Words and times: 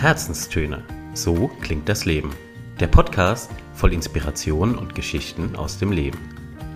Herzenstöne. 0.00 0.82
So 1.12 1.48
klingt 1.60 1.86
das 1.86 2.06
Leben. 2.06 2.34
Der 2.80 2.86
Podcast 2.86 3.50
voll 3.74 3.92
Inspiration 3.92 4.78
und 4.78 4.94
Geschichten 4.94 5.54
aus 5.56 5.78
dem 5.78 5.92
Leben. 5.92 6.18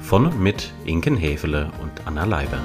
Von 0.03 0.27
und 0.27 0.39
mit 0.39 0.71
Inken 0.85 1.17
Hefele 1.17 1.73
und 1.81 2.07
Anna 2.07 2.27
Leiber. 2.27 2.59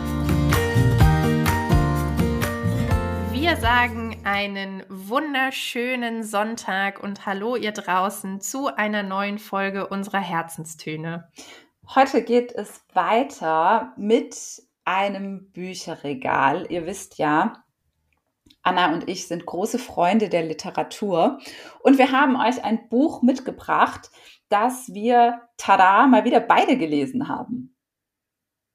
Wir 3.31 3.55
sagen 3.55 4.17
einen 4.25 4.83
wunderschönen 4.89 6.23
Sonntag 6.23 7.01
und 7.01 7.25
hallo 7.25 7.55
ihr 7.55 7.71
draußen 7.71 8.41
zu 8.41 8.67
einer 8.67 9.01
neuen 9.01 9.39
Folge 9.39 9.87
unserer 9.87 10.19
Herzenstöne. 10.19 11.29
Heute 11.95 12.21
geht 12.21 12.51
es 12.51 12.83
weiter 12.93 13.93
mit 13.95 14.35
einem 14.83 15.53
Bücherregal. 15.53 16.65
Ihr 16.69 16.85
wisst 16.85 17.17
ja, 17.17 17.63
Anna 18.69 18.93
und 18.93 19.09
ich 19.09 19.27
sind 19.27 19.45
große 19.45 19.79
Freunde 19.79 20.29
der 20.29 20.43
Literatur 20.43 21.39
und 21.81 21.97
wir 21.97 22.11
haben 22.11 22.35
euch 22.35 22.63
ein 22.63 22.87
Buch 22.87 23.23
mitgebracht, 23.23 24.11
das 24.49 24.93
wir, 24.93 25.41
tada, 25.57 26.05
mal 26.07 26.23
wieder 26.23 26.39
beide 26.39 26.77
gelesen 26.77 27.27
haben. 27.27 27.75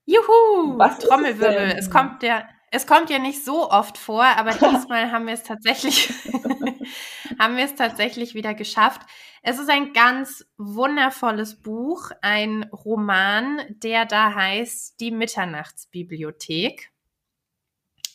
Juhu! 0.04 0.78
Was 0.78 0.98
Trommelwirbel. 0.98 1.74
Es, 1.76 1.86
es 1.86 1.90
kommt 1.90 2.22
ja, 2.24 2.44
es 2.70 2.88
kommt 2.88 3.08
ja 3.08 3.20
nicht 3.20 3.44
so 3.44 3.70
oft 3.70 3.96
vor, 3.96 4.24
aber 4.24 4.50
diesmal 4.70 5.12
haben 5.12 5.26
wir 5.26 5.34
es 5.34 5.44
tatsächlich, 5.44 6.08
haben 7.38 7.56
wir 7.56 7.64
es 7.64 7.76
tatsächlich 7.76 8.34
wieder 8.34 8.52
geschafft. 8.54 9.02
Es 9.42 9.60
ist 9.60 9.70
ein 9.70 9.92
ganz 9.92 10.44
wundervolles 10.56 11.62
Buch, 11.62 12.10
ein 12.20 12.64
Roman, 12.72 13.60
der 13.68 14.06
da 14.06 14.34
heißt 14.34 14.98
Die 15.00 15.12
Mitternachtsbibliothek. 15.12 16.90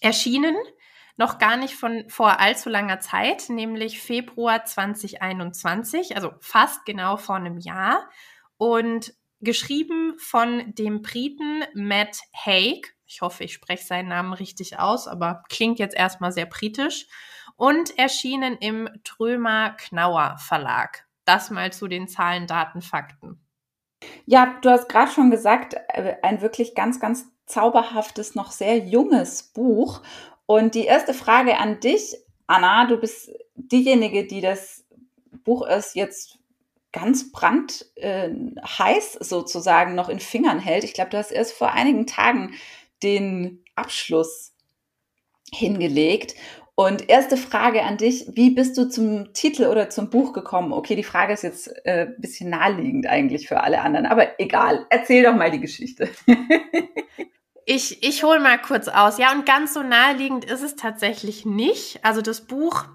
Erschienen 0.01 0.55
noch 1.19 1.37
gar 1.37 1.57
nicht 1.57 1.75
von 1.75 2.05
vor 2.09 2.39
allzu 2.39 2.69
langer 2.69 3.01
Zeit, 3.01 3.49
nämlich 3.49 4.01
Februar 4.01 4.63
2021, 4.63 6.15
also 6.15 6.31
fast 6.39 6.85
genau 6.85 7.17
vor 7.17 7.35
einem 7.35 7.57
Jahr. 7.57 8.09
Und 8.57 9.13
geschrieben 9.41 10.17
von 10.17 10.73
dem 10.75 11.01
Briten 11.01 11.65
Matt 11.73 12.21
Haig. 12.33 12.95
Ich 13.05 13.21
hoffe, 13.21 13.43
ich 13.43 13.53
spreche 13.53 13.85
seinen 13.85 14.07
Namen 14.07 14.31
richtig 14.31 14.79
aus, 14.79 15.09
aber 15.09 15.43
klingt 15.49 15.77
jetzt 15.77 15.95
erstmal 15.95 16.31
sehr 16.31 16.45
britisch. 16.45 17.05
Und 17.57 17.97
erschienen 17.99 18.55
im 18.57 18.89
Trömer 19.03 19.71
Knauer 19.71 20.37
Verlag. 20.39 21.05
Das 21.25 21.49
mal 21.49 21.73
zu 21.73 21.89
den 21.89 22.07
Zahlen, 22.07 22.47
Daten, 22.47 22.81
Fakten. 22.81 23.45
Ja, 24.25 24.57
du 24.61 24.69
hast 24.69 24.87
gerade 24.87 25.11
schon 25.11 25.31
gesagt, 25.31 25.75
äh, 25.89 26.15
ein 26.21 26.39
wirklich 26.39 26.75
ganz, 26.75 27.01
ganz 27.01 27.25
zauberhaftes, 27.45 28.35
noch 28.35 28.51
sehr 28.51 28.77
junges 28.77 29.43
Buch. 29.43 30.01
Und 30.49 30.73
die 30.73 30.85
erste 30.85 31.13
Frage 31.13 31.59
an 31.59 31.79
dich, 31.79 32.17
Anna, 32.47 32.87
du 32.87 32.97
bist 32.97 33.29
diejenige, 33.53 34.25
die 34.25 34.41
das 34.41 34.83
Buch 35.43 35.61
ist 35.67 35.95
jetzt 35.95 36.39
ganz 36.91 37.31
brandheiß 37.31 37.85
äh, 37.99 39.23
sozusagen 39.23 39.93
noch 39.93 40.09
in 40.09 40.19
Fingern 40.19 40.57
hält. 40.57 40.83
Ich 40.85 40.95
glaube, 40.95 41.11
du 41.11 41.19
hast 41.19 41.29
erst 41.29 41.53
vor 41.53 41.73
einigen 41.73 42.07
Tagen 42.07 42.55
den 43.03 43.63
Abschluss 43.75 44.55
hingelegt. 45.53 46.33
Und 46.73 47.09
erste 47.09 47.37
Frage 47.37 47.83
an 47.83 47.97
dich, 47.97 48.25
wie 48.33 48.49
bist 48.49 48.75
du 48.75 48.89
zum 48.89 49.33
Titel 49.33 49.67
oder 49.67 49.91
zum 49.91 50.09
Buch 50.09 50.33
gekommen? 50.33 50.73
Okay, 50.73 50.95
die 50.95 51.03
Frage 51.03 51.33
ist 51.33 51.43
jetzt 51.43 51.71
äh, 51.85 52.07
bisschen 52.17 52.49
naheliegend 52.49 53.05
eigentlich 53.05 53.47
für 53.47 53.61
alle 53.61 53.81
anderen, 53.81 54.07
aber 54.07 54.39
egal, 54.39 54.87
erzähl 54.89 55.21
doch 55.21 55.35
mal 55.35 55.51
die 55.51 55.61
Geschichte. 55.61 56.09
Ich, 57.71 58.01
ich 58.01 58.23
hole 58.23 58.39
mal 58.39 58.59
kurz 58.59 58.87
aus. 58.87 59.19
Ja, 59.19 59.31
und 59.31 59.45
ganz 59.45 59.75
so 59.75 59.83
naheliegend 59.83 60.43
ist 60.43 60.63
es 60.63 60.75
tatsächlich 60.75 61.45
nicht. 61.45 62.03
Also 62.03 62.23
das 62.23 62.47
Buch 62.47 62.85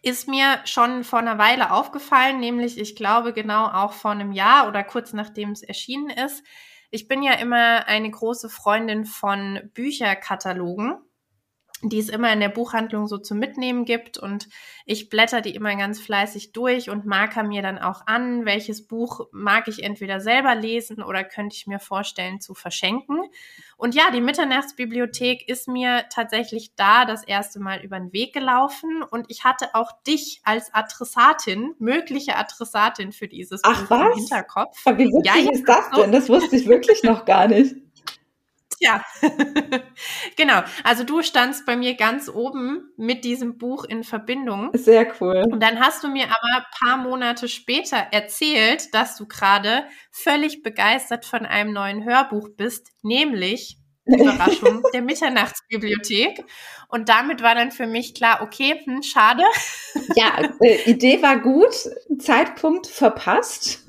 ist 0.00 0.28
mir 0.28 0.60
schon 0.64 1.02
vor 1.02 1.18
einer 1.18 1.38
Weile 1.38 1.72
aufgefallen, 1.72 2.38
nämlich 2.38 2.78
ich 2.78 2.94
glaube 2.94 3.32
genau 3.32 3.66
auch 3.66 3.92
vor 3.92 4.12
einem 4.12 4.30
Jahr 4.30 4.68
oder 4.68 4.84
kurz 4.84 5.12
nachdem 5.12 5.50
es 5.50 5.64
erschienen 5.64 6.08
ist. 6.08 6.44
Ich 6.92 7.08
bin 7.08 7.24
ja 7.24 7.32
immer 7.32 7.88
eine 7.88 8.08
große 8.08 8.48
Freundin 8.48 9.06
von 9.06 9.58
Bücherkatalogen 9.74 10.96
die 11.82 11.98
es 11.98 12.08
immer 12.08 12.32
in 12.32 12.40
der 12.40 12.48
Buchhandlung 12.48 13.06
so 13.06 13.18
zum 13.18 13.38
Mitnehmen 13.38 13.84
gibt. 13.84 14.18
Und 14.18 14.48
ich 14.84 15.08
blätter 15.08 15.40
die 15.40 15.54
immer 15.54 15.74
ganz 15.76 16.00
fleißig 16.00 16.52
durch 16.52 16.90
und 16.90 17.06
marker 17.06 17.42
mir 17.42 17.62
dann 17.62 17.78
auch 17.78 18.06
an, 18.06 18.44
welches 18.44 18.86
Buch 18.86 19.28
mag 19.32 19.68
ich 19.68 19.82
entweder 19.82 20.20
selber 20.20 20.54
lesen 20.54 21.02
oder 21.02 21.24
könnte 21.24 21.56
ich 21.56 21.66
mir 21.66 21.78
vorstellen 21.78 22.40
zu 22.40 22.54
verschenken. 22.54 23.18
Und 23.76 23.94
ja, 23.94 24.10
die 24.12 24.20
Mitternachtsbibliothek 24.20 25.48
ist 25.48 25.68
mir 25.68 26.04
tatsächlich 26.12 26.74
da 26.76 27.06
das 27.06 27.24
erste 27.24 27.60
Mal 27.60 27.80
über 27.80 27.98
den 27.98 28.12
Weg 28.12 28.34
gelaufen. 28.34 29.02
Und 29.02 29.26
ich 29.28 29.44
hatte 29.44 29.74
auch 29.74 29.92
dich 30.06 30.42
als 30.44 30.74
Adressatin, 30.74 31.74
mögliche 31.78 32.36
Adressatin 32.36 33.12
für 33.12 33.26
dieses 33.26 33.62
Ach, 33.64 33.82
Buch 33.82 33.90
was? 33.90 34.12
im 34.12 34.18
Hinterkopf. 34.18 34.76
Aber 34.84 34.98
wie 34.98 35.06
witzig 35.06 35.44
ja, 35.46 35.50
ist 35.50 35.66
das 35.66 35.90
denn? 35.92 36.12
Das 36.12 36.28
wusste 36.28 36.56
ich 36.56 36.66
wirklich 36.68 37.02
noch 37.04 37.24
gar 37.24 37.48
nicht. 37.48 37.74
Ja, 38.80 39.04
genau. 40.36 40.62
Also 40.84 41.04
du 41.04 41.22
standst 41.22 41.66
bei 41.66 41.76
mir 41.76 41.94
ganz 41.94 42.30
oben 42.30 42.90
mit 42.96 43.24
diesem 43.24 43.58
Buch 43.58 43.84
in 43.84 44.04
Verbindung. 44.04 44.70
Sehr 44.72 45.06
cool. 45.20 45.44
Und 45.50 45.62
dann 45.62 45.78
hast 45.78 46.02
du 46.02 46.08
mir 46.08 46.24
aber 46.24 46.66
paar 46.82 46.96
Monate 46.96 47.48
später 47.48 47.98
erzählt, 48.10 48.94
dass 48.94 49.16
du 49.16 49.28
gerade 49.28 49.84
völlig 50.10 50.62
begeistert 50.62 51.26
von 51.26 51.44
einem 51.44 51.74
neuen 51.74 52.04
Hörbuch 52.04 52.48
bist, 52.56 52.88
nämlich 53.02 53.76
Überraschung 54.06 54.82
der 54.94 55.02
Mitternachtsbibliothek. 55.02 56.42
Und 56.88 57.10
damit 57.10 57.42
war 57.42 57.54
dann 57.54 57.72
für 57.72 57.86
mich 57.86 58.14
klar, 58.14 58.40
okay, 58.42 58.80
hm, 58.84 59.02
schade. 59.02 59.44
Ja, 60.16 60.40
äh, 60.60 60.90
Idee 60.90 61.22
war 61.22 61.38
gut, 61.38 61.74
Zeitpunkt 62.18 62.86
verpasst. 62.86 63.84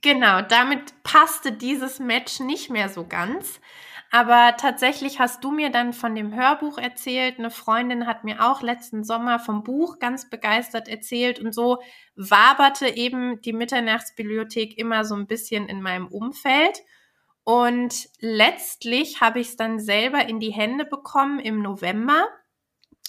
Genau, 0.00 0.42
damit 0.42 1.02
passte 1.02 1.52
dieses 1.52 1.98
Match 1.98 2.40
nicht 2.40 2.70
mehr 2.70 2.88
so 2.88 3.06
ganz. 3.06 3.60
Aber 4.14 4.58
tatsächlich 4.58 5.20
hast 5.20 5.42
du 5.42 5.50
mir 5.50 5.70
dann 5.70 5.94
von 5.94 6.14
dem 6.14 6.34
Hörbuch 6.34 6.76
erzählt. 6.76 7.38
Eine 7.38 7.50
Freundin 7.50 8.06
hat 8.06 8.24
mir 8.24 8.46
auch 8.46 8.60
letzten 8.60 9.04
Sommer 9.04 9.38
vom 9.38 9.64
Buch 9.64 10.00
ganz 10.00 10.28
begeistert 10.28 10.86
erzählt. 10.86 11.40
Und 11.40 11.54
so 11.54 11.78
waberte 12.14 12.88
eben 12.88 13.40
die 13.40 13.54
Mitternachtsbibliothek 13.54 14.76
immer 14.76 15.06
so 15.06 15.14
ein 15.14 15.26
bisschen 15.26 15.66
in 15.66 15.80
meinem 15.80 16.08
Umfeld. 16.08 16.82
Und 17.44 18.10
letztlich 18.20 19.22
habe 19.22 19.40
ich 19.40 19.48
es 19.48 19.56
dann 19.56 19.80
selber 19.80 20.28
in 20.28 20.40
die 20.40 20.52
Hände 20.52 20.84
bekommen 20.84 21.40
im 21.40 21.62
November. 21.62 22.28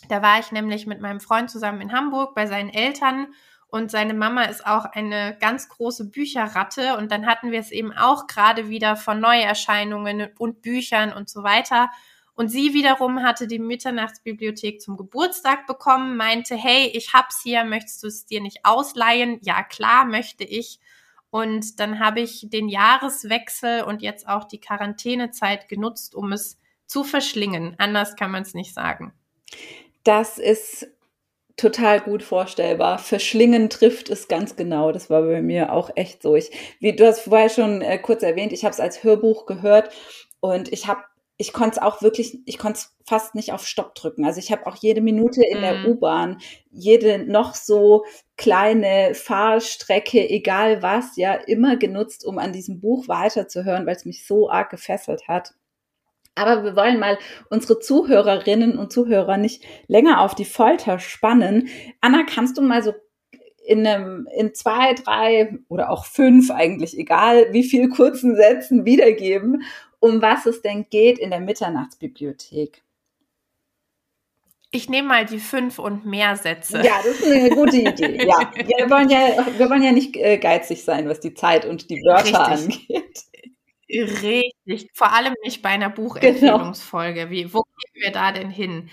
Da 0.08 0.22
war 0.22 0.40
ich 0.40 0.54
nämlich 0.54 0.88
mit 0.88 1.02
meinem 1.02 1.20
Freund 1.20 1.52
zusammen 1.52 1.82
in 1.82 1.92
Hamburg 1.92 2.34
bei 2.34 2.48
seinen 2.48 2.70
Eltern 2.70 3.28
und 3.74 3.90
seine 3.90 4.14
Mama 4.14 4.44
ist 4.44 4.68
auch 4.68 4.86
eine 4.86 5.36
ganz 5.40 5.68
große 5.68 6.12
Bücherratte. 6.12 6.96
Und 6.96 7.12
dann 7.12 7.26
hatten 7.26 7.50
wir 7.50 7.60
es 7.60 7.72
eben 7.72 7.92
auch 7.92 8.28
gerade 8.28 8.70
wieder 8.70 8.96
von 8.96 9.20
Neuerscheinungen 9.20 10.30
und 10.38 10.62
Büchern 10.62 11.12
und 11.12 11.28
so 11.28 11.42
weiter. 11.42 11.90
Und 12.36 12.50
sie 12.50 12.76
wiederum 12.76 13.24
hatte 13.24 13.48
die 13.48 13.58
Mitternachtsbibliothek 13.58 14.80
zum 14.80 14.96
Geburtstag 14.96 15.66
bekommen, 15.66 16.18
meinte, 16.18 16.56
hey, 16.56 16.92
ich 16.94 17.14
hab's 17.14 17.42
hier, 17.42 17.64
möchtest 17.64 18.04
du 18.04 18.08
es 18.10 18.28
dir 18.28 18.42
nicht 18.42 18.60
ausleihen? 18.64 19.40
Ja, 19.42 19.64
klar, 19.64 20.06
möchte 20.06 20.44
ich. 20.44 20.80
Und 21.32 21.80
dann 21.80 21.98
habe 21.98 22.22
ich 22.22 22.46
den 22.52 22.70
Jahreswechsel 22.70 23.86
und 23.86 24.04
jetzt 24.04 24.28
auch 24.28 24.44
die 24.44 24.62
Quarantänezeit 24.62 25.68
genutzt, 25.68 26.14
um 26.14 26.32
es 26.32 26.60
zu 26.86 27.04
verschlingen. 27.04 27.74
Anders 27.80 28.16
kann 28.18 28.30
man 28.30 28.44
es 28.44 28.54
nicht 28.54 28.76
sagen. 28.76 29.16
Das 30.04 30.38
ist 30.38 30.88
total 31.58 32.00
gut 32.02 32.24
vorstellbar. 32.24 33.00
Verschlingen 33.00 33.70
trifft 33.70 34.10
es 34.10 34.28
ganz 34.28 34.56
genau. 34.56 34.92
Das 34.92 35.10
war 35.10 35.22
bei 35.22 35.42
mir 35.42 35.72
auch 35.72 35.92
echt 35.96 36.22
so. 36.22 36.36
Ich, 36.36 36.52
wie 36.80 36.96
du 36.96 37.06
hast 37.06 37.22
vorher 37.22 37.50
schon 37.50 37.82
äh, 37.82 37.98
kurz 38.00 38.24
erwähnt, 38.24 38.54
ich 38.54 38.64
habe 38.66 38.74
es 38.74 38.80
als 38.80 39.04
Hörbuch 39.04 39.46
gehört 39.46 39.90
und 40.40 40.72
ich 40.72 40.88
habe 40.88 41.04
ich 41.38 41.52
konnte 41.52 41.78
es 41.78 41.82
auch 41.82 42.02
wirklich, 42.02 42.40
ich 42.46 42.58
konnte 42.58 42.80
es 42.80 42.96
fast 43.06 43.36
nicht 43.36 43.52
auf 43.52 43.68
Stopp 43.68 43.96
drücken. 43.96 44.24
Also 44.24 44.40
ich 44.40 44.52
habe 44.52 44.68
auch 44.68 44.76
jede 44.76 45.02
Minute 45.02 45.44
in 45.44 45.62
der 45.62 45.80
mhm. 45.80 45.86
U-Bahn, 45.88 46.38
jede 46.72 47.20
noch 47.20 47.56
so 47.56 48.06
kleine 48.38 49.14
Fahrstrecke, 49.16 50.30
egal 50.30 50.82
was, 50.82 51.18
ja, 51.18 51.34
immer 51.34 51.76
genutzt, 51.76 52.24
um 52.24 52.38
an 52.38 52.54
diesem 52.54 52.80
Buch 52.80 53.08
weiterzuhören, 53.08 53.86
weil 53.86 53.96
es 53.96 54.06
mich 54.06 54.26
so 54.26 54.50
arg 54.50 54.70
gefesselt 54.70 55.28
hat. 55.28 55.54
Aber 56.36 56.64
wir 56.64 56.76
wollen 56.76 57.00
mal 57.00 57.18
unsere 57.50 57.80
Zuhörerinnen 57.80 58.78
und 58.78 58.92
Zuhörer 58.92 59.38
nicht 59.38 59.64
länger 59.88 60.22
auf 60.22 60.34
die 60.34 60.46
Folter 60.46 61.00
spannen. 61.00 61.70
Anna, 62.02 62.24
kannst 62.24 62.58
du 62.58 62.62
mal 62.62 62.82
so 62.82 62.94
in, 63.66 63.86
einem, 63.86 64.28
in 64.36 64.54
zwei, 64.54 64.94
drei 64.94 65.58
oder 65.70 65.90
auch 65.90 66.06
fünf, 66.06 66.52
eigentlich 66.52 66.98
egal, 66.98 67.48
wie 67.52 67.64
viel 67.64 67.90
kurzen 67.90 68.36
Sätzen 68.36 68.86
wiedergeben, 68.86 69.64
um 70.00 70.22
was 70.22 70.46
es 70.46 70.62
denn 70.62 70.88
geht 70.90 71.18
in 71.18 71.30
der 71.30 71.40
Mitternachtsbibliothek? 71.40 72.84
Ich 74.76 74.90
nehme 74.90 75.08
mal 75.08 75.26
die 75.26 75.40
fünf 75.40 75.78
und 75.78 76.04
mehr 76.04 76.36
Sätze. 76.36 76.78
Ja, 76.84 76.96
das 77.06 77.20
ist 77.20 77.32
eine 77.32 77.52
gute 77.52 77.78
Idee. 77.78 78.26
Ja, 78.26 78.52
wir 78.56 78.90
wollen 78.90 79.08
ja, 79.10 79.46
wir 79.56 79.70
wollen 79.70 79.84
ja 79.84 79.92
nicht 79.92 80.18
äh, 80.18 80.40
geizig 80.40 80.84
sein, 80.84 81.08
was 81.08 81.20
die 81.20 81.36
Zeit 81.36 81.66
und 81.66 81.92
die 81.92 82.02
Wörter 82.02 82.52
Richtig. 82.52 82.90
angeht. 82.90 83.24
Richtig, 83.94 84.90
vor 84.94 85.14
allem 85.14 85.34
nicht 85.44 85.62
bei 85.62 85.70
einer 85.70 85.90
genau. 85.90 86.10
Buchempfehlungsfolge. 86.10 87.30
Wie, 87.30 87.54
wo 87.54 87.62
gehen 87.62 88.04
wir 88.04 88.12
da 88.12 88.32
denn 88.32 88.50
hin? 88.50 88.90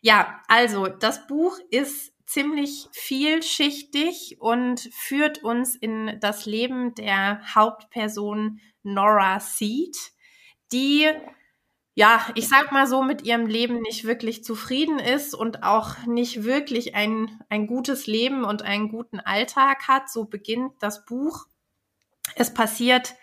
Ja, 0.00 0.42
also 0.48 0.86
das 0.86 1.26
Buch 1.26 1.58
ist 1.70 2.12
ziemlich 2.26 2.88
vielschichtig 2.92 4.36
und 4.40 4.80
führt 4.92 5.42
uns 5.42 5.76
in 5.76 6.18
das 6.20 6.46
Leben 6.46 6.94
der 6.94 7.40
Hauptperson 7.54 8.60
Nora 8.82 9.40
Seed, 9.40 9.96
die 10.72 11.08
ja, 11.96 12.26
ich 12.34 12.48
sag 12.48 12.72
mal 12.72 12.88
so, 12.88 13.02
mit 13.02 13.22
ihrem 13.22 13.46
Leben 13.46 13.80
nicht 13.80 14.04
wirklich 14.04 14.42
zufrieden 14.42 14.98
ist 14.98 15.32
und 15.32 15.62
auch 15.62 16.04
nicht 16.06 16.42
wirklich 16.42 16.96
ein, 16.96 17.40
ein 17.48 17.68
gutes 17.68 18.08
Leben 18.08 18.44
und 18.44 18.62
einen 18.62 18.88
guten 18.88 19.20
Alltag 19.20 19.86
hat. 19.86 20.10
So 20.10 20.24
beginnt 20.24 20.72
das 20.80 21.04
Buch. 21.04 21.46
Es 22.34 22.52
passiert, 22.52 23.14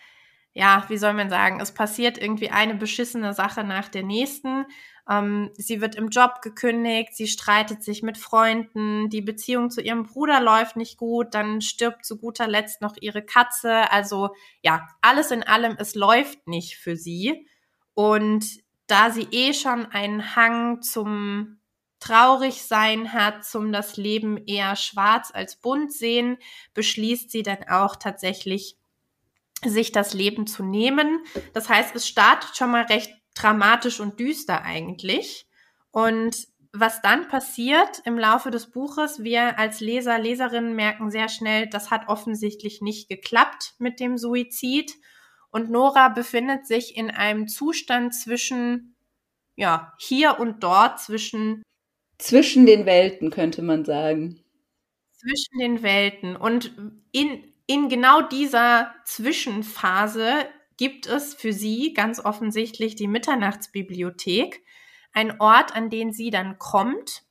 ja, 0.54 0.86
wie 0.90 0.98
soll 0.98 1.14
man 1.14 1.30
sagen, 1.30 1.60
es 1.62 1.74
passiert 1.74 2.18
irgendwie 2.18 2.50
eine 2.50 2.76
beschissene 2.76 3.34
Sache 3.34 3.64
nach 3.64 3.88
der 3.88 4.04
nächsten. 4.04 4.66
Ähm, 5.10 5.50
sie 5.54 5.80
wird 5.82 5.96
im 5.96 6.10
Job 6.10 6.42
gekündigt, 6.42 7.16
sie 7.16 7.28
streitet 7.28 7.84
sich 7.84 8.04
mit 8.04 8.18
Freunden, 8.18 9.10
die 9.10 9.22
Beziehung 9.22 9.70
zu 9.72 9.82
ihrem 9.82 10.04
Bruder 10.04 10.42
läuft 10.42 10.76
nicht 10.76 10.98
gut, 10.98 11.34
dann 11.34 11.62
stirbt 11.62 12.06
zu 12.06 12.18
guter 12.18 12.48
Letzt 12.48 12.82
noch 12.82 12.96
ihre 13.00 13.24
Katze. 13.24 13.92
Also 13.92 14.32
ja, 14.62 14.88
alles 15.02 15.32
in 15.32 15.44
allem, 15.44 15.76
es 15.80 15.96
läuft 15.96 16.48
nicht 16.48 16.76
für 16.78 16.98
sie. 16.98 17.48
Und 17.94 18.46
da 18.88 19.10
sie 19.10 19.28
eh 19.32 19.54
schon 19.54 19.86
einen 19.86 20.36
Hang 20.36 20.82
zum 20.82 21.62
Traurigsein 22.02 23.14
hat, 23.14 23.46
zum 23.46 23.72
das 23.72 23.96
Leben 23.96 24.38
eher 24.48 24.76
schwarz 24.76 25.32
als 25.34 25.56
bunt 25.56 25.94
sehen, 25.94 26.38
beschließt 26.74 27.32
sie 27.32 27.44
dann 27.44 27.64
auch 27.70 27.96
tatsächlich, 27.96 28.76
sich 29.66 29.92
das 29.92 30.14
Leben 30.14 30.48
zu 30.48 30.64
nehmen. 30.64 31.24
Das 31.54 31.70
heißt, 31.70 31.96
es 31.96 32.08
startet 32.08 32.56
schon 32.56 32.72
mal 32.72 32.84
recht 32.84 33.12
dramatisch 33.36 34.00
und 34.00 34.20
düster 34.20 34.64
eigentlich. 34.64 35.46
Und 35.92 36.48
was 36.74 37.02
dann 37.02 37.28
passiert 37.28 38.02
im 38.06 38.18
Laufe 38.18 38.50
des 38.50 38.72
Buches, 38.72 39.24
wir 39.24 39.60
als 39.60 39.82
Leser, 39.82 40.18
Leserinnen 40.20 40.76
merken 40.76 41.12
sehr 41.12 41.28
schnell, 41.28 41.68
das 41.68 41.92
hat 41.92 42.08
offensichtlich 42.08 42.82
nicht 42.82 43.10
geklappt 43.10 43.74
mit 43.78 44.00
dem 44.00 44.18
Suizid. 44.18 44.94
Und 45.52 45.70
Nora 45.70 46.08
befindet 46.10 46.66
sich 46.66 46.96
in 46.96 47.12
einem 47.12 47.50
Zustand 47.50 48.16
zwischen, 48.16 48.96
ja, 49.56 49.94
hier 50.00 50.40
und 50.40 50.64
dort, 50.64 51.02
zwischen. 51.02 51.62
Zwischen 52.18 52.66
den 52.66 52.86
Welten, 52.86 53.32
könnte 53.32 53.62
man 53.62 53.84
sagen. 53.84 54.42
Zwischen 55.12 55.60
den 55.60 55.84
Welten. 55.84 56.38
Und 56.38 56.74
in, 57.12 57.51
in 57.72 57.88
genau 57.88 58.22
dieser 58.22 58.94
Zwischenphase 59.06 60.46
gibt 60.76 61.08
es 61.08 61.34
für 61.34 61.54
sie 61.54 61.94
ganz 61.94 62.20
offensichtlich 62.20 62.96
die 62.96 63.08
Mitternachtsbibliothek, 63.08 64.62
ein 65.14 65.40
Ort, 65.40 65.74
an 65.74 65.90
den 65.90 66.12
sie 66.12 66.32
dann 66.32 66.60
kommt, 66.60 67.24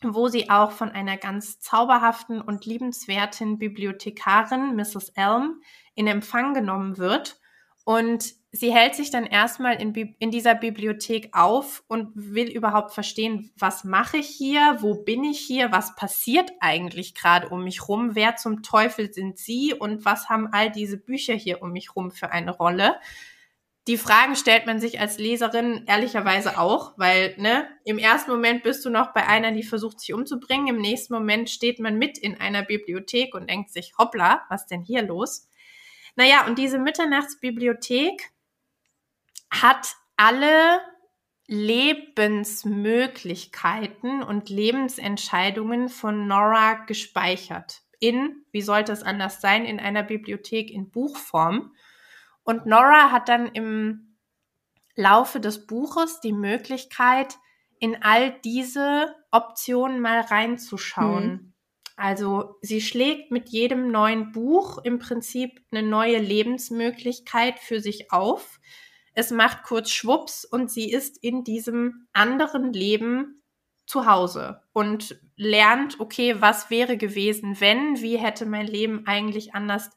wo 0.00 0.28
sie 0.28 0.48
auch 0.48 0.70
von 0.70 0.92
einer 0.92 1.18
ganz 1.18 1.60
zauberhaften 1.60 2.40
und 2.40 2.64
liebenswerten 2.64 3.58
Bibliothekarin, 3.58 4.76
Mrs. 4.76 5.10
Elm, 5.10 5.60
in 5.94 6.06
Empfang 6.06 6.54
genommen 6.54 6.96
wird 6.96 7.38
und 7.84 8.32
sie 8.52 8.72
hält 8.72 8.94
sich 8.94 9.10
dann 9.10 9.24
erstmal 9.24 9.80
in, 9.80 9.94
in 10.18 10.30
dieser 10.30 10.54
Bibliothek 10.54 11.30
auf 11.32 11.84
und 11.88 12.10
will 12.14 12.48
überhaupt 12.48 12.92
verstehen, 12.92 13.50
was 13.56 13.84
mache 13.84 14.18
ich 14.18 14.28
hier, 14.28 14.78
wo 14.80 14.94
bin 14.94 15.24
ich 15.24 15.40
hier, 15.40 15.72
was 15.72 15.94
passiert 15.94 16.50
eigentlich 16.60 17.14
gerade 17.14 17.48
um 17.48 17.64
mich 17.64 17.88
rum, 17.88 18.14
wer 18.14 18.36
zum 18.36 18.62
Teufel 18.62 19.12
sind 19.12 19.38
sie 19.38 19.74
und 19.74 20.04
was 20.04 20.28
haben 20.28 20.48
all 20.52 20.70
diese 20.70 20.96
Bücher 20.96 21.34
hier 21.34 21.62
um 21.62 21.72
mich 21.72 21.94
rum 21.96 22.10
für 22.10 22.30
eine 22.30 22.52
Rolle. 22.52 22.96
Die 23.88 23.98
Fragen 23.98 24.34
stellt 24.34 24.66
man 24.66 24.80
sich 24.80 24.98
als 24.98 25.18
Leserin 25.18 25.84
ehrlicherweise 25.86 26.58
auch, 26.58 26.94
weil 26.96 27.36
ne, 27.38 27.68
im 27.84 27.98
ersten 27.98 28.32
Moment 28.32 28.64
bist 28.64 28.84
du 28.84 28.90
noch 28.90 29.12
bei 29.12 29.28
einer, 29.28 29.52
die 29.52 29.62
versucht 29.62 30.00
sich 30.00 30.12
umzubringen, 30.12 30.66
im 30.66 30.80
nächsten 30.80 31.14
Moment 31.14 31.50
steht 31.50 31.78
man 31.78 31.96
mit 31.96 32.18
in 32.18 32.40
einer 32.40 32.64
Bibliothek 32.64 33.32
und 33.34 33.48
denkt 33.48 33.70
sich, 33.70 33.92
hoppla, 33.96 34.42
was 34.48 34.66
denn 34.66 34.82
hier 34.82 35.02
los? 35.02 35.48
Naja, 36.16 36.46
und 36.46 36.58
diese 36.58 36.78
Mitternachtsbibliothek 36.78 38.32
hat 39.62 39.94
alle 40.16 40.80
Lebensmöglichkeiten 41.46 44.22
und 44.22 44.48
Lebensentscheidungen 44.48 45.88
von 45.88 46.26
Nora 46.26 46.84
gespeichert. 46.86 47.82
In, 47.98 48.44
wie 48.52 48.62
sollte 48.62 48.92
es 48.92 49.02
anders 49.02 49.40
sein, 49.40 49.64
in 49.64 49.80
einer 49.80 50.02
Bibliothek 50.02 50.70
in 50.70 50.90
Buchform. 50.90 51.74
Und 52.42 52.66
Nora 52.66 53.12
hat 53.12 53.28
dann 53.28 53.46
im 53.46 54.18
Laufe 54.96 55.40
des 55.40 55.66
Buches 55.66 56.20
die 56.20 56.32
Möglichkeit, 56.32 57.36
in 57.78 58.02
all 58.02 58.32
diese 58.40 59.14
Optionen 59.30 60.00
mal 60.00 60.20
reinzuschauen. 60.20 61.24
Hm. 61.24 61.52
Also 61.96 62.56
sie 62.60 62.80
schlägt 62.80 63.30
mit 63.30 63.48
jedem 63.48 63.90
neuen 63.90 64.32
Buch 64.32 64.78
im 64.84 64.98
Prinzip 64.98 65.62
eine 65.70 65.82
neue 65.82 66.18
Lebensmöglichkeit 66.18 67.58
für 67.58 67.80
sich 67.80 68.12
auf. 68.12 68.60
Es 69.18 69.30
macht 69.30 69.62
kurz 69.62 69.90
Schwupps 69.90 70.44
und 70.44 70.70
sie 70.70 70.92
ist 70.92 71.16
in 71.22 71.42
diesem 71.42 72.06
anderen 72.12 72.74
Leben 72.74 73.40
zu 73.86 74.04
Hause 74.04 74.60
und 74.74 75.18
lernt, 75.36 75.98
okay, 76.00 76.42
was 76.42 76.68
wäre 76.68 76.98
gewesen, 76.98 77.58
wenn, 77.58 78.02
wie 78.02 78.18
hätte 78.18 78.44
mein 78.44 78.66
Leben 78.66 79.06
eigentlich 79.06 79.54
anders 79.54 79.88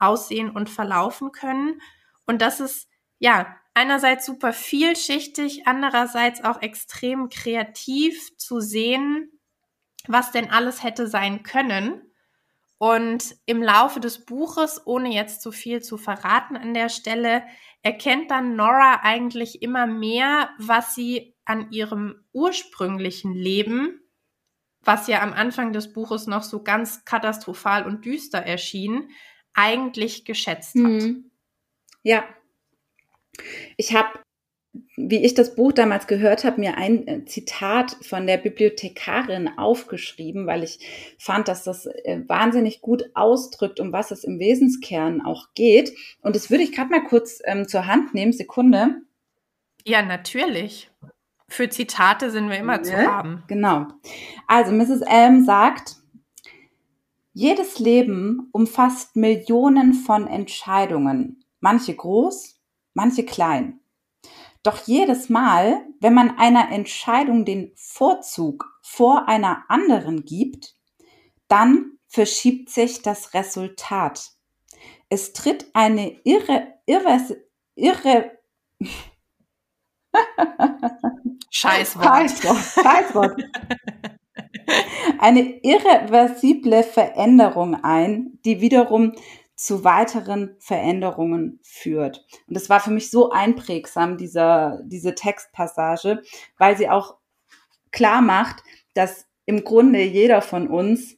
aussehen 0.00 0.50
und 0.50 0.68
verlaufen 0.68 1.30
können. 1.30 1.80
Und 2.26 2.42
das 2.42 2.58
ist, 2.58 2.88
ja, 3.20 3.54
einerseits 3.74 4.26
super 4.26 4.52
vielschichtig, 4.52 5.68
andererseits 5.68 6.42
auch 6.42 6.60
extrem 6.60 7.28
kreativ 7.28 8.36
zu 8.38 8.58
sehen, 8.58 9.30
was 10.08 10.32
denn 10.32 10.50
alles 10.50 10.82
hätte 10.82 11.06
sein 11.06 11.44
können. 11.44 12.02
Und 12.78 13.36
im 13.46 13.62
Laufe 13.62 14.00
des 14.00 14.26
Buches, 14.26 14.84
ohne 14.84 15.14
jetzt 15.14 15.42
zu 15.42 15.52
viel 15.52 15.80
zu 15.80 15.96
verraten 15.96 16.56
an 16.56 16.74
der 16.74 16.88
Stelle, 16.88 17.44
erkennt 17.84 18.30
dann 18.30 18.56
Nora 18.56 19.00
eigentlich 19.02 19.62
immer 19.62 19.86
mehr, 19.86 20.50
was 20.58 20.94
sie 20.94 21.36
an 21.44 21.70
ihrem 21.70 22.24
ursprünglichen 22.32 23.34
Leben, 23.34 24.00
was 24.80 25.06
ja 25.06 25.22
am 25.22 25.34
Anfang 25.34 25.72
des 25.72 25.92
Buches 25.92 26.26
noch 26.26 26.42
so 26.42 26.62
ganz 26.62 27.04
katastrophal 27.04 27.86
und 27.86 28.04
düster 28.06 28.38
erschien, 28.38 29.10
eigentlich 29.52 30.24
geschätzt 30.24 30.74
hat. 30.76 30.82
Mhm. 30.82 31.30
Ja. 32.02 32.24
Ich 33.76 33.94
habe 33.94 34.18
wie 34.96 35.24
ich 35.24 35.34
das 35.34 35.54
Buch 35.54 35.72
damals 35.72 36.06
gehört 36.06 36.44
habe, 36.44 36.60
mir 36.60 36.76
ein 36.76 37.06
äh, 37.06 37.24
Zitat 37.24 37.96
von 38.02 38.26
der 38.26 38.38
Bibliothekarin 38.38 39.50
aufgeschrieben, 39.56 40.46
weil 40.46 40.62
ich 40.64 40.78
fand, 41.18 41.48
dass 41.48 41.64
das 41.64 41.86
äh, 41.86 42.22
wahnsinnig 42.26 42.80
gut 42.80 43.04
ausdrückt, 43.14 43.80
um 43.80 43.92
was 43.92 44.10
es 44.10 44.24
im 44.24 44.38
Wesenskern 44.38 45.20
auch 45.20 45.48
geht. 45.54 45.94
Und 46.22 46.36
das 46.36 46.50
würde 46.50 46.64
ich 46.64 46.72
gerade 46.72 46.90
mal 46.90 47.04
kurz 47.04 47.40
ähm, 47.44 47.68
zur 47.68 47.86
Hand 47.86 48.14
nehmen. 48.14 48.32
Sekunde. 48.32 49.02
Ja, 49.84 50.02
natürlich. 50.02 50.90
Für 51.48 51.68
Zitate 51.68 52.30
sind 52.30 52.48
wir 52.48 52.58
immer 52.58 52.78
ja, 52.78 52.82
zu 52.82 52.96
haben. 52.96 53.42
Genau. 53.46 53.86
Also 54.46 54.72
Mrs. 54.72 55.02
Elm 55.02 55.44
sagt, 55.44 55.96
jedes 57.32 57.78
Leben 57.78 58.48
umfasst 58.52 59.16
Millionen 59.16 59.92
von 59.92 60.26
Entscheidungen, 60.26 61.44
manche 61.60 61.94
groß, 61.94 62.60
manche 62.94 63.24
klein. 63.24 63.80
Doch 64.64 64.86
jedes 64.86 65.28
Mal, 65.28 65.86
wenn 66.00 66.14
man 66.14 66.38
einer 66.38 66.72
Entscheidung 66.72 67.44
den 67.44 67.72
Vorzug 67.76 68.64
vor 68.82 69.28
einer 69.28 69.64
anderen 69.68 70.24
gibt, 70.24 70.74
dann 71.48 71.98
verschiebt 72.08 72.70
sich 72.70 73.02
das 73.02 73.34
Resultat. 73.34 74.30
Es 75.10 75.34
tritt 75.34 75.66
eine 75.74 76.18
irre, 76.24 76.78
irre, 76.86 77.20
irre, 77.74 78.38
Scheißwort. 81.50 82.06
Scheißwort. 82.06 82.58
Scheißwort. 82.82 83.42
Eine 85.18 85.60
irreversible 85.62 86.82
Veränderung 86.82 87.84
ein, 87.84 88.38
die 88.44 88.60
wiederum 88.60 89.12
zu 89.56 89.84
weiteren 89.84 90.56
Veränderungen 90.58 91.60
führt. 91.62 92.24
Und 92.48 92.54
das 92.56 92.68
war 92.68 92.80
für 92.80 92.90
mich 92.90 93.10
so 93.10 93.30
einprägsam, 93.30 94.16
dieser, 94.16 94.80
diese 94.84 95.14
Textpassage, 95.14 96.22
weil 96.58 96.76
sie 96.76 96.88
auch 96.88 97.16
klar 97.92 98.20
macht, 98.20 98.62
dass 98.94 99.26
im 99.46 99.64
Grunde 99.64 100.02
jeder 100.02 100.42
von 100.42 100.68
uns 100.68 101.16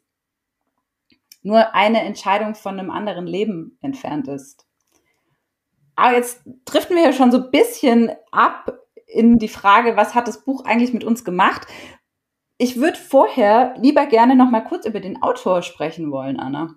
nur 1.42 1.74
eine 1.74 2.02
Entscheidung 2.02 2.54
von 2.54 2.78
einem 2.78 2.90
anderen 2.90 3.26
Leben 3.26 3.78
entfernt 3.80 4.28
ist. 4.28 4.66
Aber 5.94 6.14
jetzt 6.14 6.42
driften 6.64 6.96
wir 6.96 7.04
ja 7.04 7.12
schon 7.12 7.32
so 7.32 7.38
ein 7.38 7.50
bisschen 7.50 8.10
ab 8.30 8.78
in 9.06 9.38
die 9.38 9.48
Frage, 9.48 9.96
was 9.96 10.14
hat 10.14 10.28
das 10.28 10.44
Buch 10.44 10.64
eigentlich 10.64 10.92
mit 10.92 11.04
uns 11.04 11.24
gemacht? 11.24 11.66
Ich 12.58 12.76
würde 12.76 12.98
vorher 12.98 13.74
lieber 13.78 14.06
gerne 14.06 14.34
noch 14.34 14.50
mal 14.50 14.62
kurz 14.62 14.86
über 14.86 15.00
den 15.00 15.22
Autor 15.22 15.62
sprechen 15.62 16.10
wollen, 16.10 16.38
Anna. 16.38 16.74